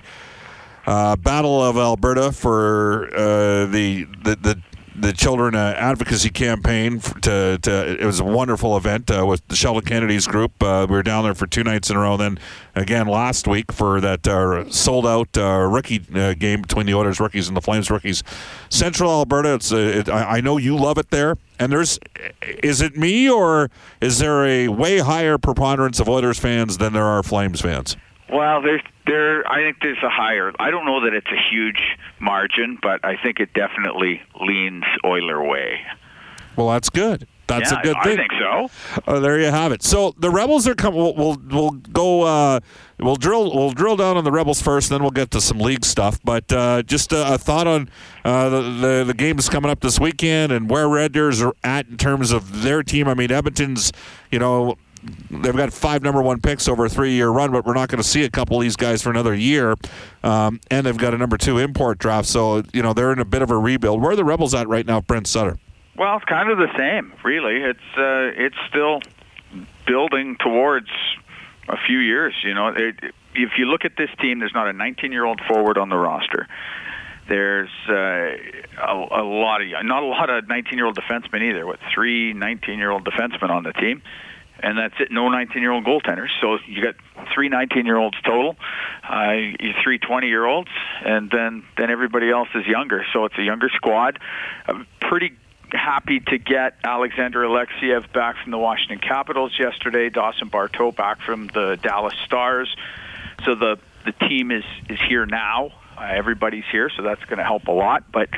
uh, 0.87 1.17
Battle 1.17 1.61
of 1.61 1.77
Alberta 1.77 2.31
for 2.31 3.09
uh, 3.13 3.65
the, 3.65 4.05
the 4.23 4.35
the 4.35 4.61
the 5.01 5.13
children 5.13 5.55
uh, 5.55 5.73
advocacy 5.77 6.29
campaign 6.29 6.99
to, 6.99 7.57
to 7.61 8.01
it 8.01 8.05
was 8.05 8.19
a 8.19 8.23
wonderful 8.23 8.75
event 8.75 9.09
uh, 9.09 9.25
with 9.25 9.47
the 9.47 9.55
Sheldon 9.55 9.83
Kennedy's 9.83 10.27
group. 10.27 10.61
Uh, 10.61 10.85
we 10.89 10.95
were 10.95 11.03
down 11.03 11.23
there 11.23 11.33
for 11.33 11.47
two 11.47 11.63
nights 11.63 11.89
in 11.89 11.95
a 11.95 11.99
row. 11.99 12.17
Then 12.17 12.39
again 12.75 13.07
last 13.07 13.47
week 13.47 13.71
for 13.71 14.01
that 14.01 14.27
uh, 14.27 14.69
sold 14.69 15.05
out 15.07 15.37
uh, 15.37 15.67
rookie 15.69 16.01
uh, 16.13 16.33
game 16.33 16.61
between 16.61 16.85
the 16.85 16.93
Oilers 16.93 17.19
rookies 17.19 17.47
and 17.47 17.55
the 17.55 17.61
Flames 17.61 17.89
rookies. 17.89 18.23
Central 18.69 19.11
Alberta. 19.11 19.55
It's 19.55 19.71
it, 19.71 20.09
I, 20.09 20.37
I 20.37 20.41
know 20.41 20.57
you 20.57 20.75
love 20.75 20.97
it 20.97 21.09
there. 21.09 21.37
And 21.59 21.71
there's 21.71 21.99
is 22.41 22.81
it 22.81 22.95
me 22.95 23.29
or 23.29 23.69
is 24.01 24.19
there 24.19 24.45
a 24.45 24.69
way 24.69 24.99
higher 24.99 25.37
preponderance 25.37 25.99
of 25.99 26.07
Oilers 26.07 26.39
fans 26.39 26.77
than 26.77 26.93
there 26.93 27.05
are 27.05 27.21
Flames 27.23 27.61
fans? 27.61 27.97
Well, 28.31 28.61
there's 28.61 28.81
there. 29.05 29.49
I 29.51 29.61
think 29.63 29.77
there's 29.81 30.03
a 30.03 30.09
higher. 30.09 30.51
I 30.59 30.69
don't 30.71 30.85
know 30.85 31.03
that 31.03 31.13
it's 31.13 31.31
a 31.31 31.49
huge 31.51 31.81
margin, 32.19 32.77
but 32.81 33.03
I 33.03 33.17
think 33.17 33.39
it 33.39 33.53
definitely 33.53 34.21
leans 34.39 34.83
Oiler 35.03 35.43
way. 35.43 35.81
Well, 36.55 36.69
that's 36.69 36.89
good. 36.89 37.27
That's 37.47 37.71
yeah, 37.71 37.79
a 37.79 37.83
good 37.83 37.95
I 37.95 38.03
thing. 38.03 38.19
I 38.19 38.27
think 38.27 38.31
so. 38.33 39.01
Uh, 39.07 39.19
there 39.19 39.39
you 39.39 39.47
have 39.47 39.71
it. 39.71 39.81
So 39.81 40.13
the 40.19 40.29
rebels 40.29 40.67
are 40.67 40.75
coming. 40.75 40.99
We'll, 40.99 41.15
we'll 41.15 41.41
we'll 41.49 41.71
go. 41.71 42.21
Uh, 42.21 42.59
we'll 42.99 43.15
drill. 43.15 43.51
We'll 43.51 43.71
drill 43.71 43.97
down 43.97 44.17
on 44.17 44.23
the 44.23 44.31
rebels 44.31 44.61
first, 44.61 44.89
then 44.89 45.01
we'll 45.01 45.09
get 45.09 45.31
to 45.31 45.41
some 45.41 45.57
league 45.57 45.83
stuff. 45.83 46.19
But 46.23 46.51
uh, 46.53 46.83
just 46.83 47.11
a, 47.11 47.33
a 47.33 47.37
thought 47.39 47.65
on 47.65 47.89
uh, 48.23 48.49
the, 48.49 48.61
the 48.61 49.03
the 49.07 49.13
games 49.15 49.49
coming 49.49 49.71
up 49.71 49.79
this 49.79 49.99
weekend 49.99 50.51
and 50.51 50.69
where 50.69 50.87
Red 50.87 51.13
Deers 51.13 51.41
are 51.41 51.55
at 51.63 51.87
in 51.87 51.97
terms 51.97 52.31
of 52.31 52.61
their 52.61 52.83
team. 52.83 53.07
I 53.07 53.15
mean, 53.15 53.31
Edmonton's. 53.31 53.91
You 54.31 54.37
know. 54.37 54.77
They've 55.31 55.55
got 55.55 55.71
five 55.71 56.03
number 56.03 56.21
one 56.21 56.41
picks 56.41 56.67
over 56.67 56.85
a 56.85 56.89
three 56.89 57.13
year 57.13 57.29
run, 57.29 57.51
but 57.51 57.65
we're 57.65 57.73
not 57.73 57.89
going 57.89 58.01
to 58.01 58.07
see 58.07 58.23
a 58.23 58.29
couple 58.29 58.57
of 58.57 58.63
these 58.63 58.75
guys 58.75 59.01
for 59.01 59.09
another 59.09 59.33
year. 59.33 59.75
Um, 60.23 60.59
and 60.69 60.85
they've 60.85 60.97
got 60.97 61.13
a 61.13 61.17
number 61.17 61.37
two 61.37 61.57
import 61.57 61.99
draft, 61.99 62.27
so 62.27 62.63
you 62.73 62.81
know 62.81 62.93
they're 62.93 63.13
in 63.13 63.19
a 63.19 63.25
bit 63.25 63.41
of 63.41 63.51
a 63.51 63.57
rebuild. 63.57 64.01
Where 64.01 64.11
are 64.11 64.15
the 64.15 64.25
Rebels 64.25 64.53
at 64.53 64.67
right 64.67 64.85
now, 64.85 65.01
Brent 65.01 65.27
Sutter? 65.27 65.57
Well, 65.95 66.15
it's 66.17 66.25
kind 66.25 66.49
of 66.49 66.57
the 66.57 66.69
same, 66.77 67.13
really. 67.23 67.57
It's 67.57 67.79
uh, 67.97 68.43
it's 68.43 68.55
still 68.69 69.01
building 69.85 70.37
towards 70.39 70.89
a 71.67 71.77
few 71.87 71.99
years. 71.99 72.33
You 72.43 72.53
know, 72.53 72.67
it, 72.69 72.95
if 73.35 73.51
you 73.57 73.65
look 73.65 73.85
at 73.85 73.97
this 73.97 74.09
team, 74.21 74.39
there's 74.39 74.53
not 74.53 74.67
a 74.67 74.73
19-year-old 74.73 75.41
forward 75.47 75.77
on 75.77 75.89
the 75.89 75.97
roster. 75.97 76.47
There's 77.27 77.69
uh, 77.87 77.93
a, 77.93 79.07
a 79.11 79.23
lot 79.23 79.61
of 79.61 79.67
not 79.85 80.03
a 80.03 80.05
lot 80.05 80.29
of 80.29 80.45
19-year-old 80.45 80.97
defensemen 80.97 81.43
either. 81.43 81.65
With 81.65 81.79
three 81.93 82.33
19-year-old 82.33 83.05
defensemen 83.05 83.49
on 83.49 83.63
the 83.63 83.73
team, 83.73 84.01
and 84.61 84.77
that's 84.77 84.95
it. 84.99 85.11
No 85.11 85.29
19-year-old 85.29 85.85
goaltenders. 85.85 86.29
So 86.41 86.57
you 86.67 86.81
got 86.81 86.95
three 87.33 87.49
19-year-olds 87.49 88.17
total, 88.23 88.55
uh, 89.03 89.33
three 89.83 89.99
20-year-olds, 89.99 90.69
and 91.05 91.29
then 91.31 91.63
then 91.77 91.89
everybody 91.89 92.29
else 92.29 92.49
is 92.55 92.65
younger. 92.67 93.05
So 93.13 93.25
it's 93.25 93.37
a 93.37 93.43
younger 93.43 93.69
squad. 93.69 94.19
Uh, 94.67 94.83
pretty 94.99 95.33
happy 95.71 96.19
to 96.19 96.37
get 96.37 96.75
Alexander 96.83 97.41
Alexiev 97.41 98.11
back 98.11 98.37
from 98.41 98.51
the 98.51 98.57
Washington 98.57 98.99
Capitals 98.99 99.57
yesterday. 99.57 100.09
Dawson 100.09 100.49
Barteaux 100.49 100.95
back 100.95 101.21
from 101.21 101.47
the 101.47 101.77
Dallas 101.81 102.15
Stars. 102.25 102.75
So 103.45 103.55
the 103.55 103.79
the 104.05 104.11
team 104.27 104.51
is 104.51 104.63
is 104.89 104.99
here 105.07 105.25
now. 105.25 105.71
Uh, 105.99 106.03
everybody's 106.03 106.63
here, 106.71 106.89
so 106.95 107.03
that's 107.03 107.23
going 107.25 107.39
to 107.39 107.43
help 107.43 107.67
a 107.67 107.71
lot. 107.71 108.09
But 108.11 108.29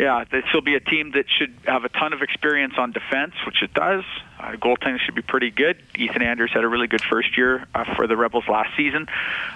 yeah, 0.00 0.24
this 0.30 0.44
will 0.54 0.62
be 0.62 0.74
a 0.74 0.80
team 0.80 1.12
that 1.12 1.26
should 1.28 1.54
have 1.66 1.84
a 1.84 1.90
ton 1.90 2.12
of 2.14 2.22
experience 2.22 2.74
on 2.78 2.92
defense, 2.92 3.34
which 3.44 3.62
it 3.62 3.74
does. 3.74 4.02
Uh, 4.40 4.52
goaltending 4.52 4.98
should 4.98 5.14
be 5.14 5.22
pretty 5.22 5.50
good. 5.50 5.76
Ethan 5.94 6.22
Anders 6.22 6.50
had 6.52 6.64
a 6.64 6.68
really 6.68 6.86
good 6.86 7.02
first 7.02 7.36
year 7.36 7.66
uh, 7.74 7.94
for 7.94 8.06
the 8.06 8.16
Rebels 8.16 8.44
last 8.48 8.70
season. 8.76 9.08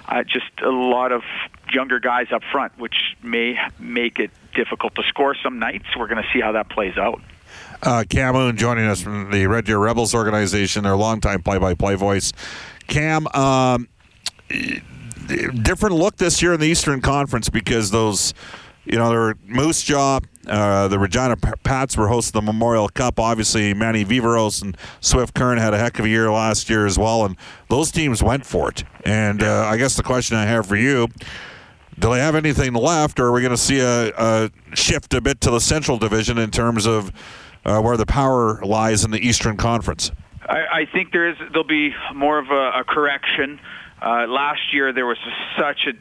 Uh, 0.07 0.23
just 0.23 0.45
a 0.63 0.69
lot 0.69 1.11
of 1.11 1.23
younger 1.73 1.99
guys 1.99 2.27
up 2.31 2.43
front, 2.51 2.77
which 2.77 2.95
may 3.23 3.57
make 3.79 4.19
it 4.19 4.29
difficult 4.53 4.93
to 4.95 5.03
score 5.03 5.35
some 5.43 5.57
nights. 5.57 5.85
We're 5.97 6.07
going 6.07 6.21
to 6.21 6.29
see 6.31 6.41
how 6.41 6.51
that 6.51 6.69
plays 6.69 6.97
out. 6.97 7.21
Uh, 7.81 8.03
Cam 8.09 8.33
Moon 8.33 8.55
joining 8.55 8.85
us 8.85 9.01
from 9.01 9.31
the 9.31 9.47
Red 9.47 9.65
Deer 9.65 9.79
Rebels 9.79 10.13
organization, 10.13 10.83
their 10.83 10.95
longtime 10.95 11.41
play-by-play 11.41 11.95
voice. 11.95 12.33
Cam, 12.87 13.27
um, 13.33 13.87
different 15.27 15.95
look 15.95 16.17
this 16.17 16.41
year 16.41 16.53
in 16.53 16.59
the 16.59 16.67
Eastern 16.67 17.01
Conference 17.01 17.49
because 17.49 17.91
those, 17.91 18.33
you 18.85 18.97
know, 18.97 19.09
there 19.09 19.19
were 19.19 19.37
Moose 19.45 19.83
Jaw, 19.83 20.19
uh, 20.47 20.87
the 20.87 20.97
Regina 20.97 21.35
Pats 21.35 21.97
were 21.97 22.07
hosting 22.07 22.39
the 22.39 22.45
Memorial 22.45 22.87
Cup. 22.89 23.19
Obviously, 23.19 23.73
Manny 23.73 24.05
Viveros 24.05 24.61
and 24.61 24.77
Swift 25.01 25.33
Current 25.33 25.59
had 25.59 25.73
a 25.73 25.77
heck 25.77 25.99
of 25.99 26.05
a 26.05 26.09
year 26.09 26.31
last 26.31 26.69
year 26.69 26.85
as 26.85 26.97
well, 26.97 27.25
and 27.25 27.35
those 27.69 27.91
teams 27.91 28.23
went 28.23 28.45
for 28.45 28.69
it. 28.69 28.83
And 29.05 29.43
uh, 29.43 29.65
I 29.65 29.77
guess 29.77 29.97
the 29.97 30.03
question 30.03 30.37
I 30.37 30.45
have 30.45 30.65
for 30.65 30.77
you. 30.77 31.07
Do 31.99 32.11
they 32.11 32.19
have 32.19 32.35
anything 32.35 32.73
left, 32.73 33.19
or 33.19 33.27
are 33.27 33.31
we 33.31 33.41
going 33.41 33.51
to 33.51 33.57
see 33.57 33.79
a, 33.79 34.13
a, 34.15 34.51
shift 34.75 35.13
a 35.15 35.21
bit 35.21 35.41
to 35.41 35.51
the 35.51 35.59
Central 35.59 35.97
Division 35.97 36.37
in 36.37 36.51
terms 36.51 36.85
of 36.85 37.11
uh, 37.65 37.81
where 37.81 37.97
the 37.97 38.05
power 38.05 38.61
lies 38.63 39.03
in 39.03 39.09
the 39.09 39.19
Eastern 39.19 39.57
Conference? 39.57 40.11
I, 40.47 40.65
I 40.71 40.85
think 40.85 41.11
there 41.11 41.27
is. 41.27 41.35
There'll 41.51 41.63
be 41.63 41.93
more 42.13 42.37
of 42.37 42.49
a, 42.51 42.79
a 42.79 42.83
correction. 42.87 43.59
Uh, 44.01 44.27
last 44.27 44.73
year 44.73 44.93
there 44.93 45.05
was 45.05 45.17
such 45.57 45.87
a 45.87 45.93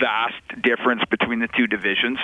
vast 0.00 0.62
difference 0.62 1.02
between 1.10 1.38
the 1.38 1.48
two 1.48 1.66
divisions 1.66 2.18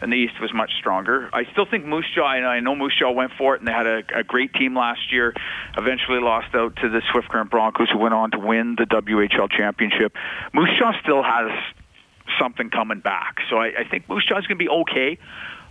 and 0.00 0.12
the 0.12 0.16
East 0.16 0.40
was 0.40 0.52
much 0.52 0.70
stronger. 0.78 1.30
I 1.32 1.44
still 1.52 1.64
think 1.64 1.86
Moose 1.86 2.04
Jaw, 2.14 2.32
and 2.34 2.46
I 2.46 2.60
know 2.60 2.74
Moose 2.74 2.94
Jaw 2.98 3.10
went 3.12 3.32
for 3.38 3.54
it, 3.54 3.60
and 3.60 3.68
they 3.68 3.72
had 3.72 3.86
a, 3.86 4.02
a 4.14 4.22
great 4.22 4.52
team 4.52 4.76
last 4.76 5.10
year. 5.10 5.32
Eventually 5.78 6.20
lost 6.20 6.54
out 6.54 6.76
to 6.76 6.90
the 6.90 7.00
Swift 7.10 7.28
Current 7.28 7.50
Broncos, 7.50 7.88
who 7.90 7.98
went 7.98 8.12
on 8.12 8.30
to 8.32 8.38
win 8.38 8.76
the 8.76 8.84
WHL 8.84 9.50
championship. 9.50 10.14
Moose 10.52 10.70
Jaw 10.78 10.92
still 11.00 11.22
has 11.22 11.50
something 12.38 12.68
coming 12.68 13.00
back, 13.00 13.38
so 13.48 13.56
I, 13.56 13.66
I 13.78 13.88
think 13.88 14.08
Moose 14.08 14.26
Jaw 14.26 14.38
is 14.38 14.46
going 14.46 14.58
to 14.58 14.64
be 14.64 14.68
okay. 14.68 15.18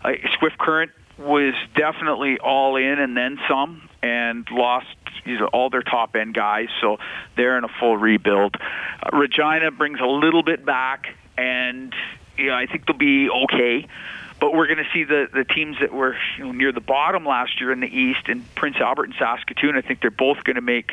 Uh, 0.04 0.14
Swift 0.40 0.58
Current 0.58 0.92
was 1.20 1.54
definitely 1.76 2.40
all 2.40 2.76
in 2.76 3.00
and 3.00 3.16
then 3.16 3.38
some, 3.48 3.88
and 4.02 4.48
lost 4.52 4.88
you 5.26 5.40
know, 5.40 5.48
all 5.48 5.70
their 5.70 5.82
top 5.82 6.16
end 6.16 6.34
guys, 6.34 6.68
so 6.82 6.98
they're 7.36 7.58
in 7.58 7.64
a 7.64 7.70
full 7.80 7.98
rebuild. 7.98 8.56
Uh, 9.02 9.18
Regina 9.18 9.72
brings 9.72 10.00
a 10.00 10.06
little 10.06 10.44
bit 10.44 10.66
back, 10.66 11.16
and 11.38 11.94
you 12.38 12.48
know, 12.48 12.56
I 12.56 12.66
think 12.66 12.86
they'll 12.86 12.98
be 12.98 13.30
okay 13.30 13.88
but 14.44 14.54
we're 14.54 14.68
going 14.68 14.80
to 14.80 14.90
see 14.92 15.06
the 15.06 15.30
the 15.34 15.46
teams 15.46 15.78
that 15.80 15.94
were 15.94 16.18
you 16.38 16.44
know, 16.44 16.52
near 16.52 16.74
the 16.74 16.82
bottom 16.82 17.26
last 17.26 17.62
year 17.62 17.72
in 17.72 17.80
the 17.80 17.88
East 17.88 18.28
and 18.28 18.44
Prince 18.56 18.76
Albert 18.76 19.06
and 19.06 19.14
Saskatoon. 19.18 19.78
I 19.78 19.82
think 19.82 20.02
they're 20.02 20.12
both 20.12 20.44
going 20.44 20.58
to 20.58 20.62
make 20.62 20.92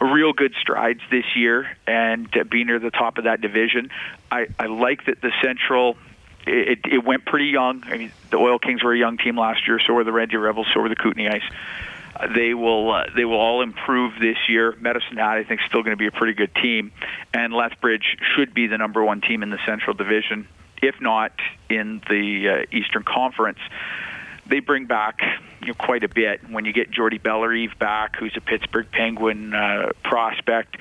real 0.00 0.32
good 0.32 0.54
strides 0.58 1.02
this 1.10 1.36
year 1.36 1.76
and 1.86 2.26
uh, 2.34 2.44
be 2.44 2.64
near 2.64 2.78
the 2.78 2.90
top 2.90 3.18
of 3.18 3.24
that 3.24 3.42
division. 3.42 3.90
I, 4.30 4.46
I 4.58 4.64
like 4.64 5.04
that 5.04 5.20
the 5.20 5.30
Central. 5.42 5.98
It, 6.46 6.78
it 6.90 7.04
went 7.04 7.26
pretty 7.26 7.48
young. 7.48 7.82
I 7.84 7.98
mean, 7.98 8.12
the 8.30 8.38
Oil 8.38 8.58
Kings 8.58 8.82
were 8.82 8.94
a 8.94 8.98
young 8.98 9.18
team 9.18 9.36
last 9.36 9.68
year. 9.68 9.78
So 9.78 9.92
were 9.92 10.04
the 10.04 10.12
Red 10.12 10.30
Deer 10.30 10.40
Rebels. 10.40 10.68
So 10.72 10.80
were 10.80 10.88
the 10.88 10.96
Kootenay 10.96 11.28
Ice. 11.28 11.42
They 12.34 12.54
will 12.54 12.92
uh, 12.92 13.04
they 13.14 13.24
will 13.24 13.40
all 13.40 13.62
improve 13.62 14.14
this 14.20 14.36
year. 14.48 14.74
Medicine 14.80 15.16
Hat, 15.16 15.38
I 15.38 15.44
think, 15.44 15.60
is 15.60 15.66
still 15.68 15.82
going 15.82 15.96
to 15.96 15.98
be 15.98 16.06
a 16.06 16.12
pretty 16.12 16.34
good 16.34 16.54
team, 16.54 16.92
and 17.32 17.52
Lethbridge 17.52 18.16
should 18.34 18.54
be 18.54 18.66
the 18.66 18.78
number 18.78 19.04
one 19.04 19.20
team 19.20 19.42
in 19.42 19.50
the 19.50 19.58
Central 19.66 19.94
Division 19.94 20.48
if 20.82 21.00
not 21.00 21.32
in 21.68 22.00
the 22.08 22.48
uh, 22.48 22.76
Eastern 22.76 23.02
Conference. 23.02 23.58
They 24.48 24.60
bring 24.60 24.86
back 24.86 25.20
you 25.60 25.68
know, 25.68 25.74
quite 25.74 26.04
a 26.04 26.08
bit. 26.08 26.48
When 26.48 26.64
you 26.64 26.72
get 26.72 26.90
Jordy 26.90 27.18
Bellerive 27.18 27.78
back, 27.78 28.16
who's 28.16 28.34
a 28.36 28.40
Pittsburgh 28.40 28.86
Penguin 28.90 29.52
uh, 29.52 29.90
prospect, 30.04 30.76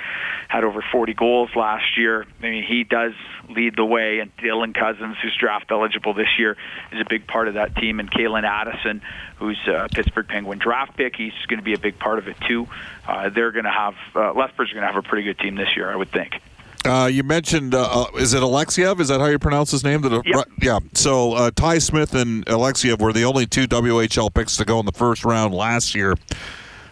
had 0.48 0.64
over 0.64 0.84
40 0.92 1.14
goals 1.14 1.50
last 1.56 1.98
year. 1.98 2.26
I 2.40 2.50
mean, 2.50 2.64
he 2.64 2.84
does 2.84 3.14
lead 3.50 3.76
the 3.76 3.86
way. 3.86 4.20
And 4.20 4.36
Dylan 4.38 4.76
Cozens, 4.76 5.18
who's 5.22 5.36
draft 5.36 5.72
eligible 5.72 6.14
this 6.14 6.38
year, 6.38 6.58
is 6.92 7.02
a 7.02 7.06
big 7.10 7.28
part 7.28 7.48
of 7.48 7.56
that 7.56 7.76
team. 7.76 8.00
And 8.00 8.12
Calen 8.12 8.44
Addison, 8.44 9.02
who's 9.38 9.60
a 9.68 9.88
Pittsburgh 9.92 10.28
Penguin 10.28 10.60
draft 10.60 10.96
pick, 10.96 11.16
he's 11.16 11.34
going 11.48 11.60
to 11.60 11.66
be 11.66 11.74
a 11.74 11.80
big 11.80 11.98
part 11.98 12.20
of 12.20 12.28
it 12.28 12.38
too. 12.48 12.68
Uh, 13.08 13.30
they're 13.30 13.52
going 13.52 13.66
to 13.66 13.72
have 13.72 13.96
uh, 14.16 14.34
Lethbridge's 14.34 14.74
going 14.74 14.86
to 14.86 14.92
have 14.94 15.04
a 15.04 15.08
pretty 15.08 15.24
good 15.24 15.40
team 15.40 15.56
this 15.56 15.76
year, 15.76 15.90
I 15.92 15.96
would 15.96 16.12
think. 16.12 16.40
Uh, 16.86 17.08
you 17.08 17.24
mentioned, 17.24 17.74
uh, 17.74 18.06
uh, 18.14 18.18
is 18.18 18.34
it 18.34 18.42
Alexiev? 18.42 19.00
Is 19.00 19.08
that 19.08 19.20
how 19.20 19.28
you 19.28 19.40
pronounce 19.40 19.72
his 19.72 19.84
name? 19.84 20.02
That, 20.02 20.22
yep. 20.26 20.48
Yeah. 20.62 20.80
So 20.94 21.34
uh, 21.34 21.52
Ty 21.56 21.80
Smith 21.80 22.14
and 22.14 22.46
Alexiev 22.46 23.00
were 23.02 23.14
the 23.14 23.24
only 23.24 23.46
two 23.46 23.68
WHL 23.68 24.34
picks 24.34 24.58
to 24.58 24.66
go 24.66 24.80
in 24.80 24.86
the 24.86 24.92
first 24.92 25.26
round 25.26 25.54
last 25.54 25.96
year. 25.96 26.16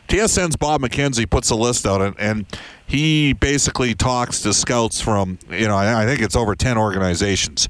TSN's 0.07 0.55
Bob 0.55 0.81
McKenzie 0.81 1.29
puts 1.29 1.49
a 1.49 1.55
list 1.55 1.85
out, 1.85 2.01
and, 2.01 2.15
and 2.19 2.45
he 2.85 3.33
basically 3.33 3.95
talks 3.95 4.41
to 4.41 4.53
scouts 4.53 4.99
from, 4.99 5.39
you 5.49 5.67
know, 5.67 5.75
I, 5.75 6.03
I 6.03 6.05
think 6.05 6.21
it's 6.21 6.35
over 6.35 6.55
10 6.55 6.77
organizations. 6.77 7.69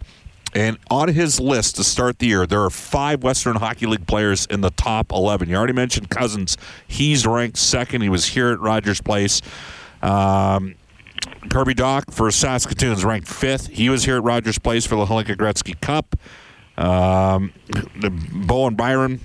And 0.56 0.78
on 0.92 1.08
his 1.08 1.40
list 1.40 1.78
to 1.78 1.84
start 1.84 2.20
the 2.20 2.28
year, 2.28 2.46
there 2.46 2.62
are 2.62 2.70
five 2.70 3.24
Western 3.24 3.56
Hockey 3.56 3.86
League 3.88 4.06
players 4.06 4.46
in 4.48 4.62
the 4.62 4.70
top 4.72 5.12
11. 5.12 5.50
You 5.50 5.56
already 5.56 5.74
mentioned 5.74 6.10
Cozens. 6.10 6.58
He's 6.88 7.26
ranked 7.26 7.58
second. 7.58 8.02
He 8.02 8.10
was 8.10 8.26
here 8.26 8.50
at 8.50 8.60
Rogers 8.60 9.02
Place. 9.02 9.42
Um, 10.02 10.76
Kirby 11.50 11.76
Dach 11.76 12.14
for 12.14 12.30
Saskatoon 12.32 12.94
is 12.94 13.06
ranked 13.06 13.28
fifth. 13.28 13.68
He 13.68 13.90
was 13.90 14.06
here 14.06 14.18
at 14.18 14.24
Rogers 14.24 14.60
Place 14.60 14.86
for 14.86 14.96
the 14.96 15.06
Hlinka 15.06 15.36
Gretzky 15.36 15.80
Cup. 15.82 16.16
Um, 16.78 17.54
Bowen 18.48 18.76
Byron 18.76 19.20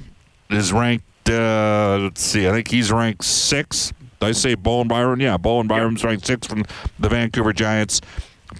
is 0.50 0.72
ranked. 0.72 1.04
Uh, 1.28 1.98
let's 2.02 2.22
see. 2.22 2.48
I 2.48 2.52
think 2.52 2.68
he's 2.68 2.90
ranked 2.90 3.24
sixth. 3.24 3.92
Did 4.20 4.26
I 4.26 4.32
say 4.32 4.54
Bowen 4.54 4.88
Byron? 4.88 5.20
Yeah, 5.20 5.36
Bowen 5.36 5.68
Byram's 5.68 6.02
ranked 6.04 6.26
sixth 6.26 6.50
from 6.50 6.64
the 6.98 7.08
Vancouver 7.08 7.52
Giants. 7.52 8.00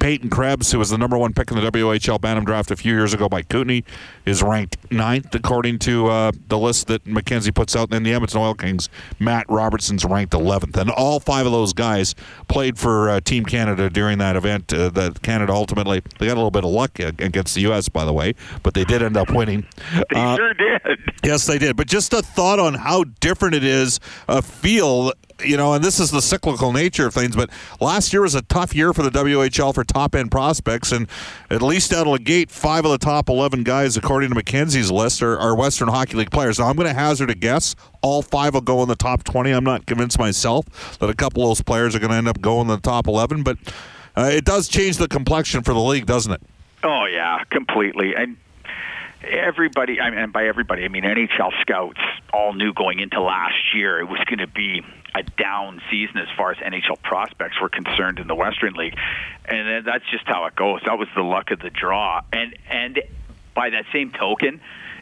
Peyton 0.01 0.31
Krebs, 0.31 0.73
who 0.73 0.79
was 0.79 0.91
the 0.91 0.99
number 0.99 1.17
one 1.17 1.33
pick 1.33 1.51
in 1.51 1.57
the 1.57 1.71
WHL 1.71 2.21
Bantam 2.21 2.45
draft 2.45 2.71
a 2.71 2.77
few 2.77 2.93
years 2.95 3.15
ago 3.15 3.29
by 3.29 3.43
Kootenay, 3.43 3.83
is 4.27 4.43
ranked 4.43 4.77
ninth 4.93 5.35
according 5.35 5.79
to 5.81 6.09
uh, 6.09 6.33
the 6.49 6.59
list 6.59 6.87
that 6.89 7.05
McKenzie 7.05 7.55
puts 7.55 7.75
out. 7.75 7.85
And 7.85 7.93
then 7.93 8.03
the 8.03 8.13
Edmonton 8.13 8.41
Oil 8.41 8.55
Kings, 8.55 8.89
Matt 9.19 9.47
Robertson's 9.49 10.05
ranked 10.05 10.35
11th. 10.35 10.77
And 10.77 10.91
all 10.91 11.21
five 11.21 11.47
of 11.47 11.53
those 11.53 11.73
guys 11.73 12.15
played 12.49 12.79
for 12.79 13.09
uh, 13.09 13.21
Team 13.21 13.45
Canada 13.45 13.89
during 13.89 14.19
that 14.19 14.37
event. 14.37 14.73
Uh, 14.73 14.91
that 14.91 15.23
Canada 15.23 15.53
ultimately, 15.53 16.03
they 16.19 16.27
got 16.27 16.35
a 16.35 16.41
little 16.41 16.51
bit 16.51 16.65
of 16.65 16.71
luck 16.71 16.99
against 16.99 17.55
the 17.55 17.63
U.S., 17.63 17.89
by 17.89 18.05
the 18.05 18.13
way, 18.13 18.35
but 18.63 18.75
they 18.75 18.85
did 18.85 19.03
end 19.03 19.17
up 19.17 19.31
winning. 19.31 19.67
They 20.11 20.21
uh, 20.21 20.37
sure 20.37 20.55
did. 20.55 20.99
Yes, 21.25 21.47
they 21.47 21.59
did. 21.59 21.77
But 21.77 21.87
just 21.87 22.13
a 22.13 22.23
thought 22.23 22.59
on 22.59 22.75
how 22.75 23.05
different 23.21 23.55
it 23.55 23.65
is, 23.65 24.01
a 24.29 24.41
feel 24.41 25.13
you 25.45 25.57
know, 25.57 25.75
and 25.75 25.85
this 25.85 26.01
is 26.01 26.11
the 26.11 26.23
cyclical 26.23 26.73
nature 26.73 27.07
of 27.07 27.15
things, 27.15 27.37
but 27.37 27.51
last 27.81 28.13
year 28.13 28.23
was 28.23 28.35
a 28.35 28.43
tough 28.43 28.75
year 28.75 28.93
for 28.93 29.03
the 29.03 29.11
WHL 29.11 29.75
for 29.75 29.85
top 29.85 30.15
end 30.15 30.31
prospects, 30.31 30.93
and 30.93 31.09
at 31.51 31.63
least 31.63 31.93
out 31.93 32.07
of 32.07 32.13
the 32.15 32.19
gate, 32.19 32.51
five 32.51 32.85
of 32.85 32.91
the 32.91 32.99
top 32.99 33.29
11 33.29 33.63
guys, 33.63 33.97
according 33.97 34.31
to 34.31 34.37
McKenzie's 34.37 34.91
list, 34.91 35.23
are, 35.23 35.39
are 35.39 35.55
Western 35.55 35.89
Hockey 35.89 36.17
League 36.17 36.31
players. 36.31 36.59
Now, 36.59 36.67
I'm 36.67 36.77
going 36.77 36.89
to 36.89 36.95
hazard 36.95 37.31
a 37.31 37.35
guess. 37.35 37.75
All 38.03 38.23
five 38.23 38.55
will 38.55 38.61
go 38.61 38.83
in 38.83 38.89
the 38.89 38.97
top 38.97 39.25
20. 39.25 39.51
I'm 39.51 39.65
not 39.65 39.87
convinced 39.87 40.19
myself 40.19 40.99
that 40.99 41.09
a 41.09 41.15
couple 41.15 41.43
of 41.43 41.51
those 41.51 41.63
players 41.63 41.95
are 41.95 41.99
going 41.99 42.11
to 42.11 42.17
end 42.17 42.29
up 42.29 42.41
going 42.41 42.63
in 42.63 42.69
the 42.69 42.79
top 42.79 43.07
11, 43.07 43.43
but 43.43 43.59
uh, 44.17 44.31
it 44.33 44.45
does 44.45 44.69
change 44.69 44.97
the 44.97 45.09
complexion 45.09 45.63
for 45.63 45.73
the 45.73 45.81
league, 45.81 46.07
doesn't 46.07 46.33
it? 46.33 46.43
Oh, 46.83 47.07
yeah, 47.07 47.43
completely. 47.51 48.15
And 48.17 48.37
everybody, 49.23 50.01
I 50.01 50.11
mean, 50.11 50.19
and 50.19 50.33
by 50.33 50.47
everybody, 50.47 50.85
I 50.85 50.89
mean 50.89 51.05
NHL 51.05 51.53
scouts 51.61 52.01
all 52.33 52.53
knew 52.53 52.73
going 52.73 53.01
into 53.01 53.21
last 53.21 53.75
year 53.75 54.01
it 54.01 54.05
was 54.05 54.21
going 54.27 54.39
to 54.39 54.47
be 54.47 54.83
a 55.15 55.23
down 55.23 55.81
season 55.91 56.19
as 56.19 56.29
far 56.37 56.53
as 56.53 56.59
NHL 56.59 57.03
prospects 57.03 57.61
were 57.61 57.69
concerned 57.69 58.19
in 58.19 58.27
the 58.27 58.35
Western 58.35 58.75
League, 58.75 58.97
and 59.45 59.87
that's 59.87 60.05
just 60.11 60.27
how 60.27 60.47
it 60.47 60.55
goes. 60.55 60.81
That 60.85 60.99
was 60.99 61.09
the 61.15 61.23
luck 61.23 61.51
of 61.51 61.61
the 61.61 61.71
draw, 61.71 62.23
and 62.33 62.57
and 62.69 63.01
by 63.55 63.71
that 63.71 63.87
same 63.93 64.13
token, 64.13 64.61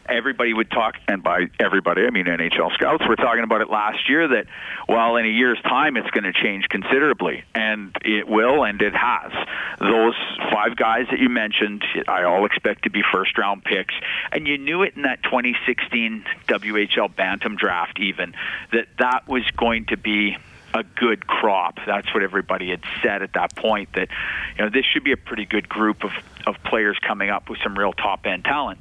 everybody 0.09 0.53
would 0.53 0.69
talk, 0.69 0.95
and 1.07 1.23
by 1.23 1.47
everybody, 1.59 2.05
I 2.05 2.09
mean 2.09 2.25
NHL 2.25 2.73
scouts 2.73 3.03
were 3.07 3.15
talking 3.15 3.43
about 3.43 3.61
it 3.61 3.69
last 3.69 4.09
year 4.09 4.27
that, 4.27 4.45
well, 4.87 5.17
in 5.17 5.25
a 5.25 5.29
year's 5.29 5.61
time, 5.61 5.97
it's 5.97 6.09
going 6.11 6.23
to 6.23 6.33
change 6.33 6.65
considerably, 6.69 7.43
and 7.53 7.95
it 8.03 8.27
will, 8.27 8.63
and 8.63 8.81
it 8.81 8.93
has. 8.95 9.31
Those 9.79 10.15
five 10.51 10.75
guys 10.75 11.07
that 11.11 11.19
you 11.19 11.29
mentioned, 11.29 11.83
I 12.07 12.23
all 12.23 12.45
expect 12.45 12.83
to 12.83 12.89
be 12.89 13.01
first 13.11 13.37
round 13.37 13.63
picks, 13.63 13.93
and 14.31 14.47
you 14.47 14.57
knew 14.57 14.83
it 14.83 14.95
in 14.95 15.03
that 15.03 15.23
2016 15.23 16.25
WHL 16.47 17.15
Bantam 17.15 17.55
draft, 17.55 17.99
even 17.99 18.33
that 18.71 18.87
that 18.99 19.27
was 19.27 19.43
going 19.51 19.85
to 19.87 19.97
be 19.97 20.37
a 20.73 20.83
good 20.83 21.25
crop. 21.25 21.79
That's 21.85 22.13
what 22.13 22.23
everybody 22.23 22.69
had 22.69 22.81
said 23.01 23.21
at 23.21 23.33
that 23.33 23.55
point. 23.55 23.89
That 23.93 24.09
you 24.57 24.63
know 24.63 24.69
this 24.69 24.85
should 24.85 25.03
be 25.03 25.11
a 25.11 25.17
pretty 25.17 25.45
good 25.45 25.67
group 25.67 26.03
of 26.03 26.11
of 26.45 26.55
players 26.63 26.97
coming 27.05 27.29
up 27.29 27.49
with 27.49 27.59
some 27.63 27.77
real 27.77 27.93
top 27.93 28.25
end 28.25 28.45
talent 28.45 28.79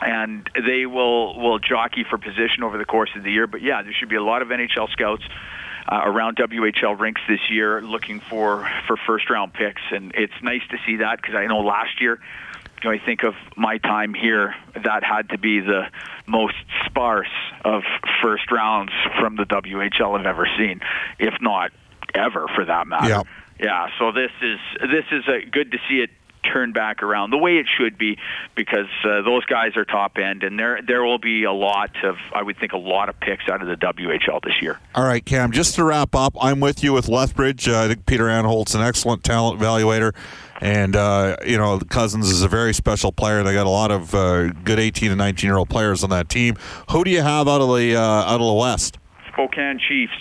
and 0.00 0.48
they 0.66 0.86
will 0.86 1.38
will 1.38 1.58
jockey 1.58 2.04
for 2.08 2.18
position 2.18 2.62
over 2.62 2.78
the 2.78 2.84
course 2.84 3.10
of 3.16 3.22
the 3.22 3.30
year. 3.30 3.46
But 3.46 3.62
yeah, 3.62 3.82
there 3.82 3.92
should 3.92 4.08
be 4.08 4.16
a 4.16 4.22
lot 4.22 4.42
of 4.42 4.48
NHL 4.48 4.90
scouts 4.90 5.22
uh, 5.90 6.00
around 6.04 6.36
WHL 6.36 6.98
rinks 6.98 7.20
this 7.28 7.50
year 7.50 7.80
looking 7.80 8.20
for 8.20 8.68
for 8.86 8.96
first 9.06 9.30
round 9.30 9.52
picks, 9.52 9.82
and 9.90 10.12
it's 10.14 10.34
nice 10.42 10.62
to 10.70 10.78
see 10.86 10.96
that 10.96 11.20
because 11.20 11.34
I 11.34 11.46
know 11.46 11.60
last 11.60 12.00
year. 12.00 12.20
You 12.82 12.90
know, 12.90 12.96
I 12.96 12.98
think 13.02 13.22
of 13.22 13.34
my 13.56 13.78
time 13.78 14.12
here, 14.12 14.54
that 14.74 15.02
had 15.02 15.30
to 15.30 15.38
be 15.38 15.60
the 15.60 15.86
most 16.26 16.56
sparse 16.84 17.32
of 17.64 17.82
first 18.22 18.50
rounds 18.50 18.92
from 19.18 19.36
the 19.36 19.44
WHL 19.44 20.18
I've 20.18 20.26
ever 20.26 20.46
seen, 20.58 20.80
if 21.18 21.32
not 21.40 21.72
ever, 22.14 22.46
for 22.54 22.62
that 22.66 22.86
matter. 22.86 23.08
Yeah. 23.08 23.22
Yeah, 23.58 23.86
so 23.98 24.10
this 24.10 24.32
is 24.42 24.58
this 24.80 25.04
is 25.12 25.22
a, 25.28 25.48
good 25.48 25.70
to 25.72 25.78
see 25.88 26.00
it 26.00 26.10
turn 26.52 26.72
back 26.72 27.02
around 27.02 27.30
the 27.30 27.38
way 27.38 27.56
it 27.56 27.66
should 27.78 27.98
be 27.98 28.18
because 28.54 28.86
uh, 29.04 29.22
those 29.22 29.44
guys 29.46 29.76
are 29.76 29.84
top 29.84 30.18
end 30.18 30.42
and 30.42 30.58
there 30.58 30.80
there 30.86 31.02
will 31.02 31.18
be 31.18 31.44
a 31.44 31.52
lot 31.52 31.90
of 32.04 32.16
I 32.32 32.42
would 32.42 32.58
think 32.58 32.72
a 32.72 32.78
lot 32.78 33.08
of 33.08 33.18
picks 33.20 33.48
out 33.48 33.62
of 33.62 33.68
the 33.68 33.76
WHL 33.76 34.42
this 34.42 34.60
year. 34.60 34.78
All 34.94 35.04
right, 35.04 35.24
Cam, 35.24 35.52
just 35.52 35.74
to 35.76 35.84
wrap 35.84 36.14
up, 36.14 36.36
I'm 36.40 36.60
with 36.60 36.82
you 36.82 36.92
with 36.92 37.08
Lethbridge. 37.08 37.68
Uh, 37.68 37.80
I 37.80 37.88
think 37.88 38.06
Peter 38.06 38.24
Anholt's 38.24 38.74
an 38.74 38.82
excellent 38.82 39.24
talent 39.24 39.60
evaluator. 39.60 40.14
And 40.60 40.96
uh, 40.96 41.36
you 41.44 41.58
know, 41.58 41.78
Cozens 41.78 42.30
is 42.30 42.42
a 42.42 42.48
very 42.48 42.72
special 42.72 43.12
player. 43.12 43.42
They 43.42 43.52
got 43.52 43.66
a 43.66 43.70
lot 43.70 43.90
of 43.90 44.14
uh, 44.14 44.48
good 44.48 44.78
18 44.78 45.10
and 45.10 45.18
19 45.18 45.46
year 45.46 45.56
old 45.56 45.68
players 45.68 46.04
on 46.04 46.10
that 46.10 46.28
team. 46.28 46.56
Who 46.90 47.04
do 47.04 47.10
you 47.10 47.22
have 47.22 47.48
out 47.48 47.60
of 47.60 47.76
the 47.76 47.96
uh, 47.96 48.00
out 48.00 48.40
of 48.40 48.46
the 48.46 48.52
West? 48.52 48.98
Spokane 49.32 49.78
Chiefs. 49.78 50.14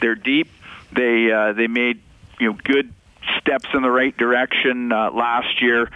They're 0.00 0.14
deep. 0.14 0.48
They 0.92 1.30
uh, 1.30 1.52
they 1.52 1.66
made 1.66 2.00
you 2.40 2.50
know 2.50 2.58
good 2.64 2.92
steps 3.40 3.66
in 3.74 3.82
the 3.82 3.90
right 3.90 4.16
direction 4.16 4.92
uh, 4.92 5.10
last 5.10 5.60
year. 5.62 5.90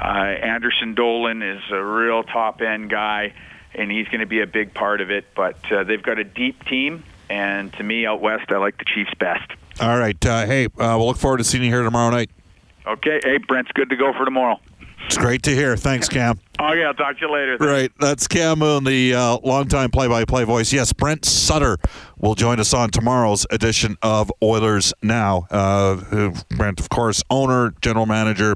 Uh, 0.00 0.06
Anderson 0.06 0.94
Dolan 0.94 1.42
is 1.42 1.62
a 1.70 1.82
real 1.82 2.22
top 2.22 2.60
end 2.60 2.90
guy, 2.90 3.34
and 3.74 3.90
he's 3.90 4.06
going 4.08 4.20
to 4.20 4.26
be 4.26 4.40
a 4.40 4.46
big 4.46 4.74
part 4.74 5.00
of 5.00 5.10
it. 5.10 5.26
But 5.34 5.70
uh, 5.70 5.84
they've 5.84 6.02
got 6.02 6.18
a 6.18 6.24
deep 6.24 6.64
team, 6.64 7.04
and 7.28 7.72
to 7.74 7.82
me, 7.82 8.06
out 8.06 8.20
west, 8.20 8.50
I 8.50 8.56
like 8.56 8.78
the 8.78 8.84
Chiefs 8.84 9.14
best. 9.18 9.50
All 9.80 9.98
right. 9.98 10.24
Uh, 10.24 10.46
hey, 10.46 10.66
uh, 10.66 10.96
we'll 10.98 11.06
look 11.06 11.18
forward 11.18 11.38
to 11.38 11.44
seeing 11.44 11.64
you 11.64 11.70
here 11.70 11.82
tomorrow 11.82 12.10
night. 12.10 12.30
Okay. 12.86 13.20
Hey, 13.22 13.38
Brent's 13.38 13.72
good 13.72 13.90
to 13.90 13.96
go 13.96 14.12
for 14.12 14.24
tomorrow. 14.24 14.60
It's 15.06 15.18
great 15.18 15.42
to 15.42 15.54
hear. 15.54 15.76
Thanks, 15.76 16.08
Cam. 16.08 16.38
Okay, 16.60 16.84
I'll 16.84 16.94
talk 16.94 17.18
to 17.18 17.26
you 17.26 17.32
later. 17.32 17.56
Right. 17.58 17.92
That's 18.00 18.26
Cam 18.26 18.60
Moon, 18.60 18.84
the 18.84 19.14
uh, 19.14 19.38
longtime 19.44 19.90
play 19.90 20.08
by 20.08 20.24
play 20.24 20.44
voice. 20.44 20.72
Yes, 20.72 20.92
Brent 20.92 21.24
Sutter 21.24 21.78
will 22.18 22.34
join 22.34 22.60
us 22.60 22.72
on 22.72 22.90
tomorrow's 22.90 23.46
edition 23.50 23.96
of 24.02 24.30
Oilers 24.42 24.94
Now. 25.02 25.46
Uh, 25.50 26.32
Brent, 26.50 26.80
of 26.80 26.88
course, 26.88 27.22
owner, 27.30 27.74
general 27.82 28.06
manager 28.06 28.54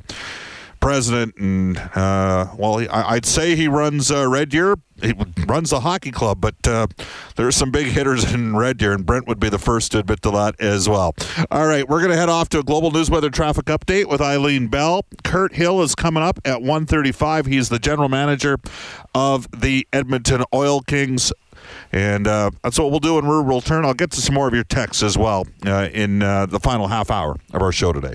president, 0.80 1.36
and 1.36 1.78
uh, 1.78 2.48
well, 2.56 2.84
I'd 2.90 3.26
say 3.26 3.56
he 3.56 3.68
runs 3.68 4.10
uh, 4.10 4.28
Red 4.28 4.50
Deer. 4.50 4.76
He 5.02 5.12
runs 5.46 5.70
the 5.70 5.80
hockey 5.80 6.10
club, 6.10 6.40
but 6.40 6.54
uh, 6.66 6.86
there 7.36 7.46
are 7.46 7.52
some 7.52 7.70
big 7.70 7.88
hitters 7.88 8.32
in 8.32 8.56
Red 8.56 8.78
Deer, 8.78 8.92
and 8.92 9.04
Brent 9.04 9.28
would 9.28 9.38
be 9.38 9.48
the 9.48 9.58
first 9.58 9.92
to 9.92 9.98
admit 9.98 10.22
to 10.22 10.30
that 10.30 10.58
as 10.60 10.88
well. 10.88 11.14
All 11.50 11.66
right, 11.66 11.86
we're 11.86 11.98
going 11.98 12.12
to 12.12 12.16
head 12.16 12.28
off 12.28 12.48
to 12.50 12.60
a 12.60 12.62
global 12.62 12.90
news 12.90 13.10
weather 13.10 13.30
traffic 13.30 13.66
update 13.66 14.06
with 14.06 14.20
Eileen 14.20 14.68
Bell. 14.68 15.04
Kirt 15.24 15.54
Hill 15.54 15.82
is 15.82 15.94
coming 15.94 16.22
up 16.22 16.38
at 16.44 16.60
1:35. 16.60 17.46
He's 17.46 17.68
the 17.68 17.78
general 17.78 18.08
manager 18.08 18.58
of 19.14 19.48
the 19.50 19.86
Edmonton 19.92 20.44
Oil 20.54 20.80
Kings. 20.80 21.32
And 21.92 22.26
uh, 22.26 22.50
that's 22.62 22.78
what 22.78 22.90
we'll 22.90 23.00
do 23.00 23.14
when 23.14 23.26
we 23.26 23.54
return. 23.54 23.84
I'll 23.84 23.94
get 23.94 24.10
to 24.12 24.20
some 24.20 24.34
more 24.34 24.48
of 24.48 24.54
your 24.54 24.64
texts 24.64 25.02
as 25.02 25.16
well 25.16 25.46
uh, 25.64 25.88
in 25.92 26.22
uh, 26.22 26.46
the 26.46 26.60
final 26.60 26.88
half 26.88 27.10
hour 27.10 27.36
of 27.52 27.62
our 27.62 27.72
show 27.72 27.92
today. 27.92 28.14